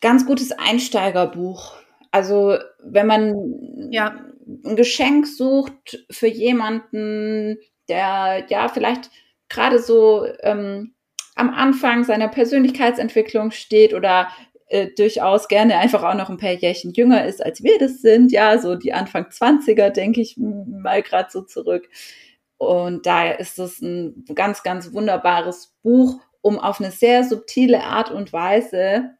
ganz 0.00 0.26
gutes 0.26 0.52
Einsteigerbuch 0.52 1.74
also 2.10 2.56
wenn 2.82 3.06
man 3.06 3.90
ja. 3.90 4.24
ein 4.64 4.76
Geschenk 4.76 5.26
sucht 5.26 6.04
für 6.10 6.26
jemanden, 6.26 7.58
der 7.88 8.46
ja 8.48 8.68
vielleicht 8.68 9.10
gerade 9.48 9.78
so 9.78 10.26
ähm, 10.40 10.94
am 11.34 11.50
Anfang 11.50 12.04
seiner 12.04 12.28
Persönlichkeitsentwicklung 12.28 13.50
steht 13.50 13.94
oder 13.94 14.28
äh, 14.68 14.88
durchaus 14.96 15.48
gerne 15.48 15.78
einfach 15.78 16.02
auch 16.02 16.14
noch 16.14 16.28
ein 16.28 16.36
paar 16.36 16.52
Jährchen 16.52 16.92
jünger 16.92 17.24
ist, 17.24 17.44
als 17.44 17.62
wir 17.62 17.78
das 17.78 18.02
sind, 18.02 18.32
ja, 18.32 18.58
so 18.58 18.74
die 18.74 18.92
Anfang 18.92 19.26
20er, 19.26 19.90
denke 19.90 20.20
ich 20.20 20.36
mal 20.36 21.02
gerade 21.02 21.30
so 21.30 21.42
zurück. 21.42 21.88
Und 22.58 23.06
daher 23.06 23.40
ist 23.40 23.58
es 23.58 23.80
ein 23.80 24.24
ganz, 24.34 24.62
ganz 24.62 24.92
wunderbares 24.92 25.76
Buch, 25.82 26.20
um 26.42 26.58
auf 26.58 26.80
eine 26.80 26.90
sehr 26.90 27.24
subtile 27.24 27.84
Art 27.84 28.10
und 28.10 28.32
Weise 28.32 29.17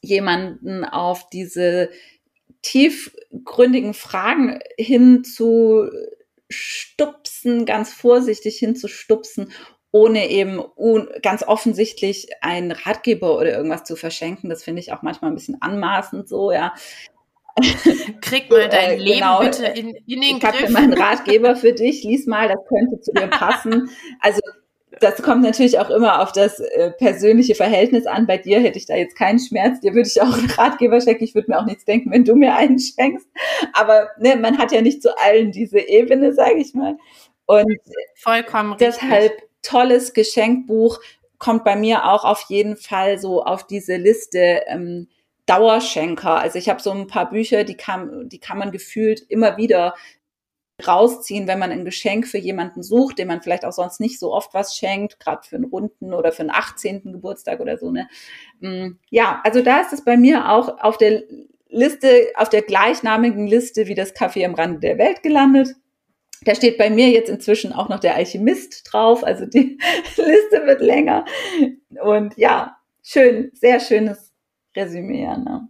jemanden 0.00 0.84
auf 0.84 1.28
diese 1.30 1.90
tiefgründigen 2.62 3.94
Fragen 3.94 4.60
hinzustupsen, 4.76 7.66
ganz 7.66 7.92
vorsichtig 7.92 8.58
hinzustupsen, 8.58 9.52
ohne 9.92 10.30
eben 10.30 10.62
ganz 11.22 11.42
offensichtlich 11.42 12.28
einen 12.42 12.70
Ratgeber 12.72 13.36
oder 13.36 13.56
irgendwas 13.56 13.84
zu 13.84 13.96
verschenken. 13.96 14.50
Das 14.50 14.62
finde 14.62 14.80
ich 14.80 14.92
auch 14.92 15.02
manchmal 15.02 15.30
ein 15.30 15.34
bisschen 15.34 15.60
anmaßend 15.60 16.28
so, 16.28 16.52
ja. 16.52 16.74
Krieg 18.20 18.50
mal 18.50 18.68
dein 18.68 18.90
äh, 18.90 18.96
Leben 18.96 19.20
genau. 19.20 19.40
bitte 19.40 19.66
in, 19.66 19.90
in 19.90 20.20
den 20.20 20.22
ich 20.22 20.40
Griff. 20.40 20.54
Ich 20.54 20.62
habe 20.62 20.72
meinen 20.72 20.92
Ratgeber 20.92 21.56
für 21.56 21.72
dich, 21.72 22.04
lies 22.04 22.26
mal, 22.26 22.48
das 22.48 22.58
könnte 22.68 23.00
zu 23.00 23.12
dir 23.12 23.26
passen. 23.26 23.90
Also 24.20 24.40
das 25.00 25.22
kommt 25.22 25.42
natürlich 25.42 25.78
auch 25.78 25.90
immer 25.90 26.20
auf 26.22 26.32
das 26.32 26.60
äh, 26.60 26.90
persönliche 26.92 27.54
Verhältnis 27.54 28.06
an. 28.06 28.26
Bei 28.26 28.38
dir 28.38 28.60
hätte 28.60 28.78
ich 28.78 28.86
da 28.86 28.94
jetzt 28.94 29.16
keinen 29.16 29.38
Schmerz. 29.38 29.80
Dir 29.80 29.94
würde 29.94 30.08
ich 30.08 30.20
auch 30.20 30.32
einen 30.32 30.50
Ratgeber 30.50 31.00
schenken. 31.00 31.24
Ich 31.24 31.34
würde 31.34 31.50
mir 31.50 31.58
auch 31.58 31.66
nichts 31.66 31.84
denken, 31.84 32.10
wenn 32.10 32.24
du 32.24 32.34
mir 32.34 32.54
einen 32.54 32.78
schenkst. 32.78 33.26
Aber 33.72 34.08
ne, 34.18 34.36
man 34.36 34.58
hat 34.58 34.72
ja 34.72 34.82
nicht 34.82 35.02
zu 35.02 35.16
allen 35.18 35.52
diese 35.52 35.80
Ebene, 35.80 36.32
sage 36.32 36.58
ich 36.58 36.74
mal. 36.74 36.96
Und 37.46 37.80
Vollkommen 38.16 38.76
deshalb 38.78 39.32
richtig. 39.32 39.48
tolles 39.62 40.12
Geschenkbuch 40.12 41.00
kommt 41.38 41.64
bei 41.64 41.74
mir 41.74 42.04
auch 42.04 42.24
auf 42.24 42.44
jeden 42.48 42.76
Fall 42.76 43.18
so 43.18 43.42
auf 43.42 43.66
diese 43.66 43.96
Liste 43.96 44.62
ähm, 44.66 45.08
Dauerschenker. 45.46 46.36
Also 46.38 46.58
ich 46.58 46.68
habe 46.68 46.80
so 46.80 46.92
ein 46.92 47.08
paar 47.08 47.30
Bücher, 47.30 47.64
die 47.64 47.76
kann, 47.76 48.28
die 48.28 48.38
kann 48.38 48.58
man 48.58 48.70
gefühlt 48.70 49.20
immer 49.28 49.56
wieder 49.56 49.94
rausziehen, 50.86 51.46
wenn 51.46 51.58
man 51.58 51.70
ein 51.70 51.84
Geschenk 51.84 52.26
für 52.26 52.38
jemanden 52.38 52.82
sucht, 52.82 53.18
dem 53.18 53.28
man 53.28 53.42
vielleicht 53.42 53.64
auch 53.64 53.72
sonst 53.72 54.00
nicht 54.00 54.18
so 54.18 54.32
oft 54.32 54.54
was 54.54 54.76
schenkt, 54.76 55.20
gerade 55.20 55.46
für 55.46 55.56
einen 55.56 55.66
runden 55.66 56.12
oder 56.14 56.32
für 56.32 56.42
einen 56.42 56.50
18. 56.50 57.12
Geburtstag 57.12 57.60
oder 57.60 57.78
so. 57.78 57.90
Ne? 57.90 58.08
Mm, 58.60 58.98
ja, 59.10 59.40
also 59.44 59.62
da 59.62 59.80
ist 59.80 59.92
es 59.92 60.04
bei 60.04 60.16
mir 60.16 60.50
auch 60.50 60.78
auf 60.80 60.98
der 60.98 61.22
Liste, 61.68 62.28
auf 62.34 62.48
der 62.48 62.62
gleichnamigen 62.62 63.46
Liste 63.46 63.86
wie 63.86 63.94
das 63.94 64.14
Café 64.14 64.44
am 64.44 64.54
Rande 64.54 64.80
der 64.80 64.98
Welt 64.98 65.22
gelandet. 65.22 65.76
Da 66.42 66.54
steht 66.54 66.78
bei 66.78 66.88
mir 66.90 67.10
jetzt 67.10 67.28
inzwischen 67.28 67.72
auch 67.72 67.88
noch 67.88 68.00
der 68.00 68.14
Alchemist 68.14 68.82
drauf, 68.90 69.24
also 69.24 69.46
die 69.46 69.78
Liste 70.16 70.66
wird 70.66 70.80
länger. 70.80 71.24
Und 72.02 72.36
ja, 72.36 72.76
schön, 73.02 73.50
sehr 73.54 73.78
schönes 73.78 74.32
Resümee, 74.74 75.26
ne? 75.26 75.68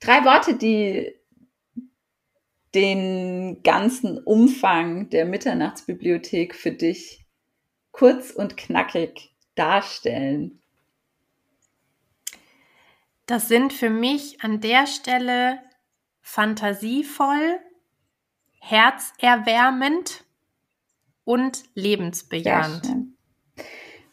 Drei 0.00 0.24
Worte, 0.24 0.54
die 0.54 1.17
den 2.78 3.62
ganzen 3.64 4.18
Umfang 4.18 5.10
der 5.10 5.24
Mitternachtsbibliothek 5.24 6.54
für 6.54 6.70
dich 6.70 7.24
kurz 7.90 8.30
und 8.30 8.56
knackig 8.56 9.34
darstellen? 9.56 10.60
Das 13.26 13.48
sind 13.48 13.72
für 13.72 13.90
mich 13.90 14.42
an 14.42 14.60
der 14.60 14.86
Stelle 14.86 15.58
fantasievoll, 16.22 17.58
herzerwärmend 18.60 20.24
und 21.24 21.64
lebensbejahend. 21.74 22.86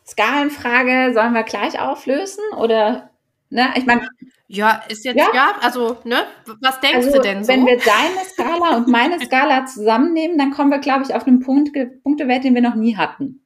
Skalenfrage 0.07 1.13
sollen 1.13 1.33
wir 1.33 1.43
gleich 1.43 1.79
auflösen 1.79 2.43
oder 2.57 3.11
ne? 3.49 3.73
Ich 3.75 3.85
meine, 3.85 4.09
ja, 4.47 4.83
ist 4.89 5.05
jetzt, 5.05 5.17
ja, 5.17 5.29
ja 5.33 5.55
also, 5.61 5.97
ne? 6.03 6.25
Was 6.61 6.79
denkst 6.79 7.07
also, 7.07 7.13
du 7.13 7.21
denn 7.21 7.43
so? 7.43 7.51
Wenn 7.51 7.65
wir 7.65 7.77
deine 7.77 8.25
Skala 8.25 8.77
und 8.77 8.87
meine 8.87 9.19
Skala 9.19 9.65
zusammennehmen, 9.65 10.37
dann 10.37 10.51
kommen 10.51 10.69
wir, 10.69 10.79
glaube 10.79 11.03
ich, 11.03 11.15
auf 11.15 11.25
einen 11.25 11.39
Punkt, 11.39 11.75
Punktewert, 12.03 12.43
den 12.43 12.53
wir 12.53 12.61
noch 12.61 12.75
nie 12.75 12.95
hatten. 12.95 13.45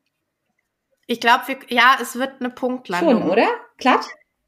Ich 1.08 1.20
glaube, 1.20 1.43
ja, 1.70 1.97
es 2.02 2.16
wird 2.18 2.39
eine 2.39 2.50
Punktlandung. 2.50 3.22
Schon, 3.22 3.30
oder? 3.32 3.47
Glatt? 3.78 4.06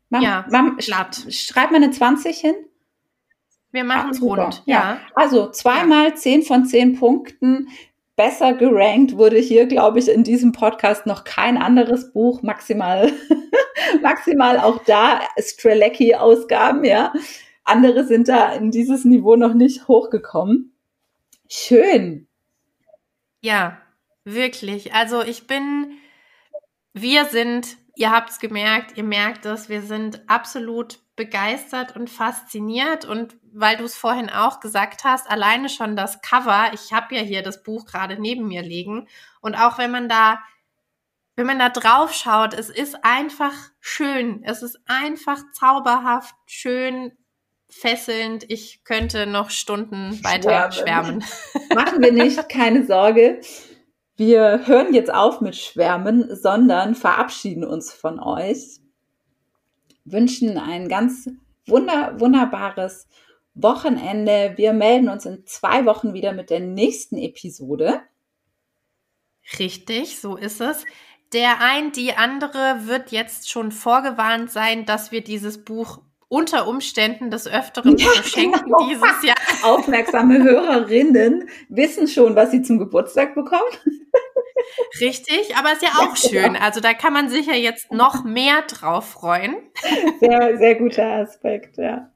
Mach, 0.09 0.21
ja, 0.21 0.45
mach, 0.51 0.77
glatt. 0.77 1.25
Schreib 1.29 1.71
mal 1.71 1.77
eine 1.77 1.91
20 1.91 2.37
hin. 2.37 2.55
Wir 3.71 3.85
machen 3.85 4.11
es 4.11 4.21
rund, 4.21 4.61
ja. 4.65 4.79
ja. 4.79 4.97
Also 5.15 5.49
zweimal 5.49 6.09
ja. 6.09 6.15
10 6.15 6.43
von 6.43 6.65
10 6.65 6.99
Punkten 6.99 7.69
besser 8.15 8.53
gerankt 8.53 9.17
wurde 9.17 9.37
hier, 9.37 9.65
glaube 9.65 9.99
ich, 9.99 10.09
in 10.09 10.23
diesem 10.23 10.51
Podcast 10.51 11.05
noch 11.05 11.23
kein 11.23 11.57
anderes 11.57 12.13
Buch, 12.13 12.41
maximal, 12.41 13.11
maximal 14.01 14.59
auch 14.59 14.83
da 14.85 15.21
Strelecki-Ausgaben, 15.39 16.83
ja. 16.83 17.13
Andere 17.63 18.05
sind 18.05 18.27
da 18.27 18.53
in 18.53 18.71
dieses 18.71 19.05
Niveau 19.05 19.35
noch 19.35 19.53
nicht 19.53 19.87
hochgekommen. 19.87 20.75
Schön. 21.47 22.27
Ja, 23.41 23.77
wirklich. 24.23 24.93
Also 24.93 25.21
ich 25.21 25.47
bin, 25.47 25.97
wir 26.93 27.25
sind 27.25 27.77
ihr 27.95 28.11
habt 28.11 28.29
es 28.29 28.39
gemerkt, 28.39 28.97
ihr 28.97 29.03
merkt 29.03 29.45
es, 29.45 29.69
wir 29.69 29.81
sind 29.81 30.21
absolut 30.27 30.99
begeistert 31.15 31.95
und 31.95 32.09
fasziniert. 32.09 33.05
Und 33.05 33.35
weil 33.53 33.77
du 33.77 33.83
es 33.83 33.95
vorhin 33.95 34.29
auch 34.29 34.59
gesagt 34.59 35.03
hast, 35.03 35.29
alleine 35.29 35.69
schon 35.69 35.95
das 35.95 36.21
Cover, 36.21 36.71
ich 36.73 36.93
habe 36.93 37.15
ja 37.15 37.21
hier 37.21 37.43
das 37.43 37.63
Buch 37.63 37.85
gerade 37.85 38.19
neben 38.19 38.47
mir 38.47 38.61
liegen. 38.61 39.07
Und 39.41 39.55
auch 39.55 39.77
wenn 39.77 39.91
man 39.91 40.09
da, 40.09 40.39
wenn 41.35 41.47
man 41.47 41.59
da 41.59 41.69
drauf 41.69 42.13
schaut, 42.13 42.53
es 42.53 42.69
ist 42.69 43.03
einfach 43.03 43.53
schön. 43.79 44.41
Es 44.43 44.63
ist 44.63 44.79
einfach 44.85 45.39
zauberhaft, 45.53 46.35
schön, 46.45 47.11
fesselnd. 47.69 48.45
Ich 48.49 48.83
könnte 48.83 49.25
noch 49.25 49.49
Stunden 49.49 50.23
weiter 50.23 50.71
schwärmen. 50.71 51.21
schwärmen. 51.21 51.73
Machen 51.75 52.01
wir 52.01 52.11
nicht, 52.11 52.49
keine 52.49 52.85
Sorge. 52.85 53.41
Wir 54.17 54.67
hören 54.67 54.93
jetzt 54.93 55.11
auf 55.11 55.41
mit 55.41 55.55
Schwärmen, 55.55 56.35
sondern 56.35 56.95
verabschieden 56.95 57.63
uns 57.63 57.91
von 57.91 58.19
euch. 58.19 58.79
Wünschen 60.05 60.57
ein 60.57 60.89
ganz 60.89 61.29
wunder, 61.65 62.19
wunderbares 62.19 63.07
Wochenende. 63.53 64.53
Wir 64.55 64.73
melden 64.73 65.09
uns 65.09 65.25
in 65.25 65.45
zwei 65.45 65.85
Wochen 65.85 66.13
wieder 66.13 66.33
mit 66.33 66.49
der 66.49 66.59
nächsten 66.59 67.17
Episode. 67.17 68.01
Richtig, 69.59 70.19
so 70.19 70.35
ist 70.35 70.61
es. 70.61 70.85
Der 71.33 71.61
ein, 71.61 71.91
die 71.91 72.13
andere 72.13 72.87
wird 72.87 73.11
jetzt 73.11 73.49
schon 73.49 73.71
vorgewarnt 73.71 74.51
sein, 74.51 74.85
dass 74.85 75.11
wir 75.11 75.21
dieses 75.23 75.63
Buch 75.63 76.01
unter 76.27 76.67
Umständen 76.67 77.29
des 77.29 77.47
Öfteren 77.47 77.97
ja, 77.97 78.07
verschenken 78.07 78.63
genau. 78.63 78.87
dieses 78.87 79.23
Jahr. 79.23 79.35
Aufmerksame 79.63 80.43
Hörerinnen 80.43 81.49
wissen 81.69 82.07
schon, 82.07 82.35
was 82.35 82.51
sie 82.51 82.61
zum 82.61 82.79
Geburtstag 82.79 83.35
bekommen. 83.35 83.77
Richtig, 84.99 85.55
aber 85.57 85.73
ist 85.73 85.81
ja 85.81 85.89
auch 85.99 86.15
ja, 86.15 86.29
schön. 86.29 86.53
Genau. 86.53 86.65
Also 86.65 86.79
da 86.79 86.93
kann 86.93 87.13
man 87.13 87.29
sich 87.29 87.47
ja 87.47 87.55
jetzt 87.55 87.91
noch 87.91 88.23
mehr 88.23 88.61
drauf 88.63 89.09
freuen. 89.09 89.55
Sehr, 90.19 90.57
sehr 90.57 90.75
guter 90.75 91.05
Aspekt, 91.05 91.77
ja. 91.77 92.10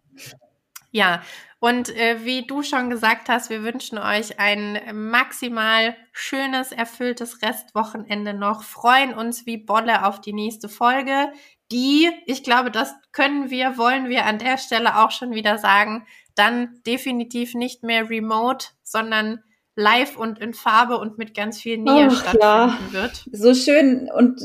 Ja, 0.95 1.21
und 1.59 1.95
äh, 1.95 2.23
wie 2.23 2.47
du 2.47 2.63
schon 2.63 2.89
gesagt 2.89 3.27
hast, 3.27 3.49
wir 3.49 3.63
wünschen 3.63 3.97
euch 3.97 4.39
ein 4.39 4.79
maximal 4.93 5.95
schönes, 6.13 6.71
erfülltes 6.71 7.41
Restwochenende 7.41 8.33
noch. 8.33 8.63
Freuen 8.63 9.13
uns 9.13 9.45
wie 9.45 9.57
Bolle 9.57 10.05
auf 10.05 10.21
die 10.21 10.33
nächste 10.33 10.69
Folge 10.69 11.31
die, 11.71 12.11
ich 12.25 12.43
glaube, 12.43 12.71
das 12.71 12.93
können 13.11 13.49
wir, 13.49 13.77
wollen 13.77 14.09
wir 14.09 14.25
an 14.25 14.37
der 14.37 14.57
Stelle 14.57 14.97
auch 14.97 15.11
schon 15.11 15.31
wieder 15.33 15.57
sagen, 15.57 16.05
dann 16.35 16.81
definitiv 16.85 17.55
nicht 17.55 17.83
mehr 17.83 18.09
remote, 18.09 18.67
sondern 18.83 19.39
live 19.75 20.15
und 20.15 20.39
in 20.39 20.53
Farbe 20.53 20.97
und 20.97 21.17
mit 21.17 21.33
ganz 21.33 21.59
viel 21.59 21.77
Nähe 21.77 22.07
oh, 22.07 22.11
stattfinden 22.11 22.43
ja. 22.43 22.77
wird. 22.91 23.25
So 23.31 23.53
schön 23.53 24.09
und 24.15 24.39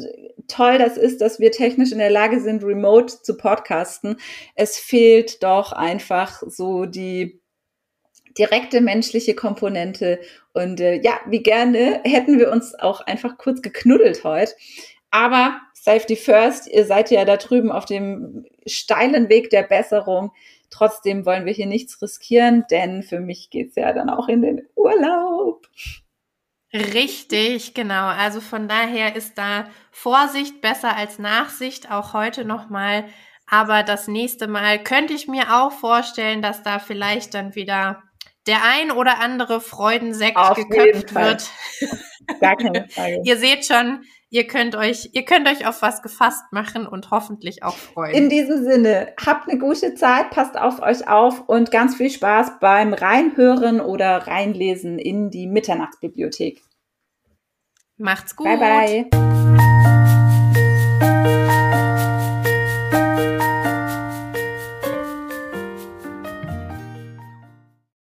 toll 0.51 0.79
das 0.79 0.97
ist, 0.97 1.21
dass 1.21 1.41
wir 1.41 1.53
technisch 1.53 1.93
in 1.93 1.99
der 1.99 2.11
Lage 2.11 2.41
sind, 2.41 2.63
remote 2.63 3.23
zu 3.23 3.37
podcasten. 3.37 4.17
Es 4.55 4.79
fehlt 4.79 5.43
doch 5.43 5.73
einfach 5.73 6.43
so 6.47 6.87
die 6.87 7.41
direkte 8.39 8.81
menschliche 8.81 9.35
Komponente. 9.35 10.21
Und 10.53 10.81
äh, 10.81 11.01
ja, 11.03 11.21
wie 11.27 11.43
gerne 11.43 12.01
hätten 12.05 12.39
wir 12.39 12.51
uns 12.51 12.75
auch 12.75 13.01
einfach 13.01 13.39
kurz 13.39 13.63
geknuddelt 13.63 14.25
heute. 14.25 14.53
Aber 15.11 15.61
Safety 15.75 16.17
First, 16.17 16.69
ihr 16.69 16.85
seid 16.85 17.11
ja 17.11 17.25
da 17.25 17.37
drüben 17.37 17.73
auf 17.73 17.85
dem 17.85 18.45
steilen 18.67 19.29
Weg 19.29 19.51
der 19.51 19.63
Besserung. 19.63 20.33
Trotzdem 20.71 21.27
wollen 21.27 21.47
wir 21.47 21.53
hier 21.53 21.67
nichts 21.67 22.01
riskieren, 22.01 22.65
denn 22.71 23.03
für 23.03 23.19
mich 23.19 23.51
geht's 23.51 23.77
ja 23.77 23.93
dann 23.93 24.09
auch 24.09 24.29
in 24.29 24.43
den 24.43 24.63
Urlaub. 24.77 25.69
Richtig, 26.73 27.75
genau. 27.75 28.07
Also 28.07 28.41
von 28.41 28.69
daher 28.69 29.17
ist 29.17 29.37
da 29.39 29.69
Vorsicht 29.91 30.61
besser 30.61 30.97
als 30.97 31.19
Nachsicht, 31.19 31.91
auch 31.91 32.13
heute 32.13 32.45
nochmal. 32.45 33.07
Aber 33.47 33.83
das 33.83 34.07
nächste 34.07 34.47
Mal 34.47 34.83
könnte 34.83 35.13
ich 35.13 35.27
mir 35.27 35.53
auch 35.57 35.73
vorstellen, 35.73 36.43
dass 36.43 36.63
da 36.63 36.79
vielleicht 36.79 37.35
dann 37.35 37.57
wieder 37.57 38.03
der 38.47 38.63
ein 38.65 38.93
oder 38.93 39.19
andere 39.19 39.61
Freudensekt 39.61 40.37
Auf 40.37 40.57
geköpft 40.57 41.15
wird. 41.15 41.51
Gar 42.41 42.57
keine 42.57 42.89
Frage. 42.95 43.21
Ihr 43.25 43.37
seht 43.37 43.67
schon, 43.67 44.05
ihr 44.31 44.47
könnt 44.47 44.77
euch, 44.77 45.11
ihr 45.13 45.25
könnt 45.25 45.47
euch 45.49 45.67
auf 45.67 45.83
was 45.83 46.03
gefasst 46.03 46.45
machen 46.53 46.87
und 46.87 47.11
hoffentlich 47.11 47.63
auch 47.63 47.77
freuen. 47.77 48.15
In 48.15 48.29
diesem 48.31 48.65
Sinne, 48.65 49.13
habt 49.25 49.49
eine 49.49 49.59
gute 49.59 49.95
Zeit, 49.95 50.31
passt 50.31 50.57
auf 50.57 50.81
euch 50.81 51.07
auf 51.09 51.49
und 51.49 51.71
ganz 51.71 51.97
viel 51.97 52.11
Spaß 52.11 52.61
beim 52.61 52.95
Reinhören 52.95 53.81
oder 53.81 54.27
Reinlesen 54.27 54.99
in 54.99 55.31
die 55.31 55.47
Mitternachtsbibliothek. 55.47 56.63
Macht's 57.99 58.35
gut. 58.35 58.47
Bye 58.47 59.09
bye. 59.11 59.70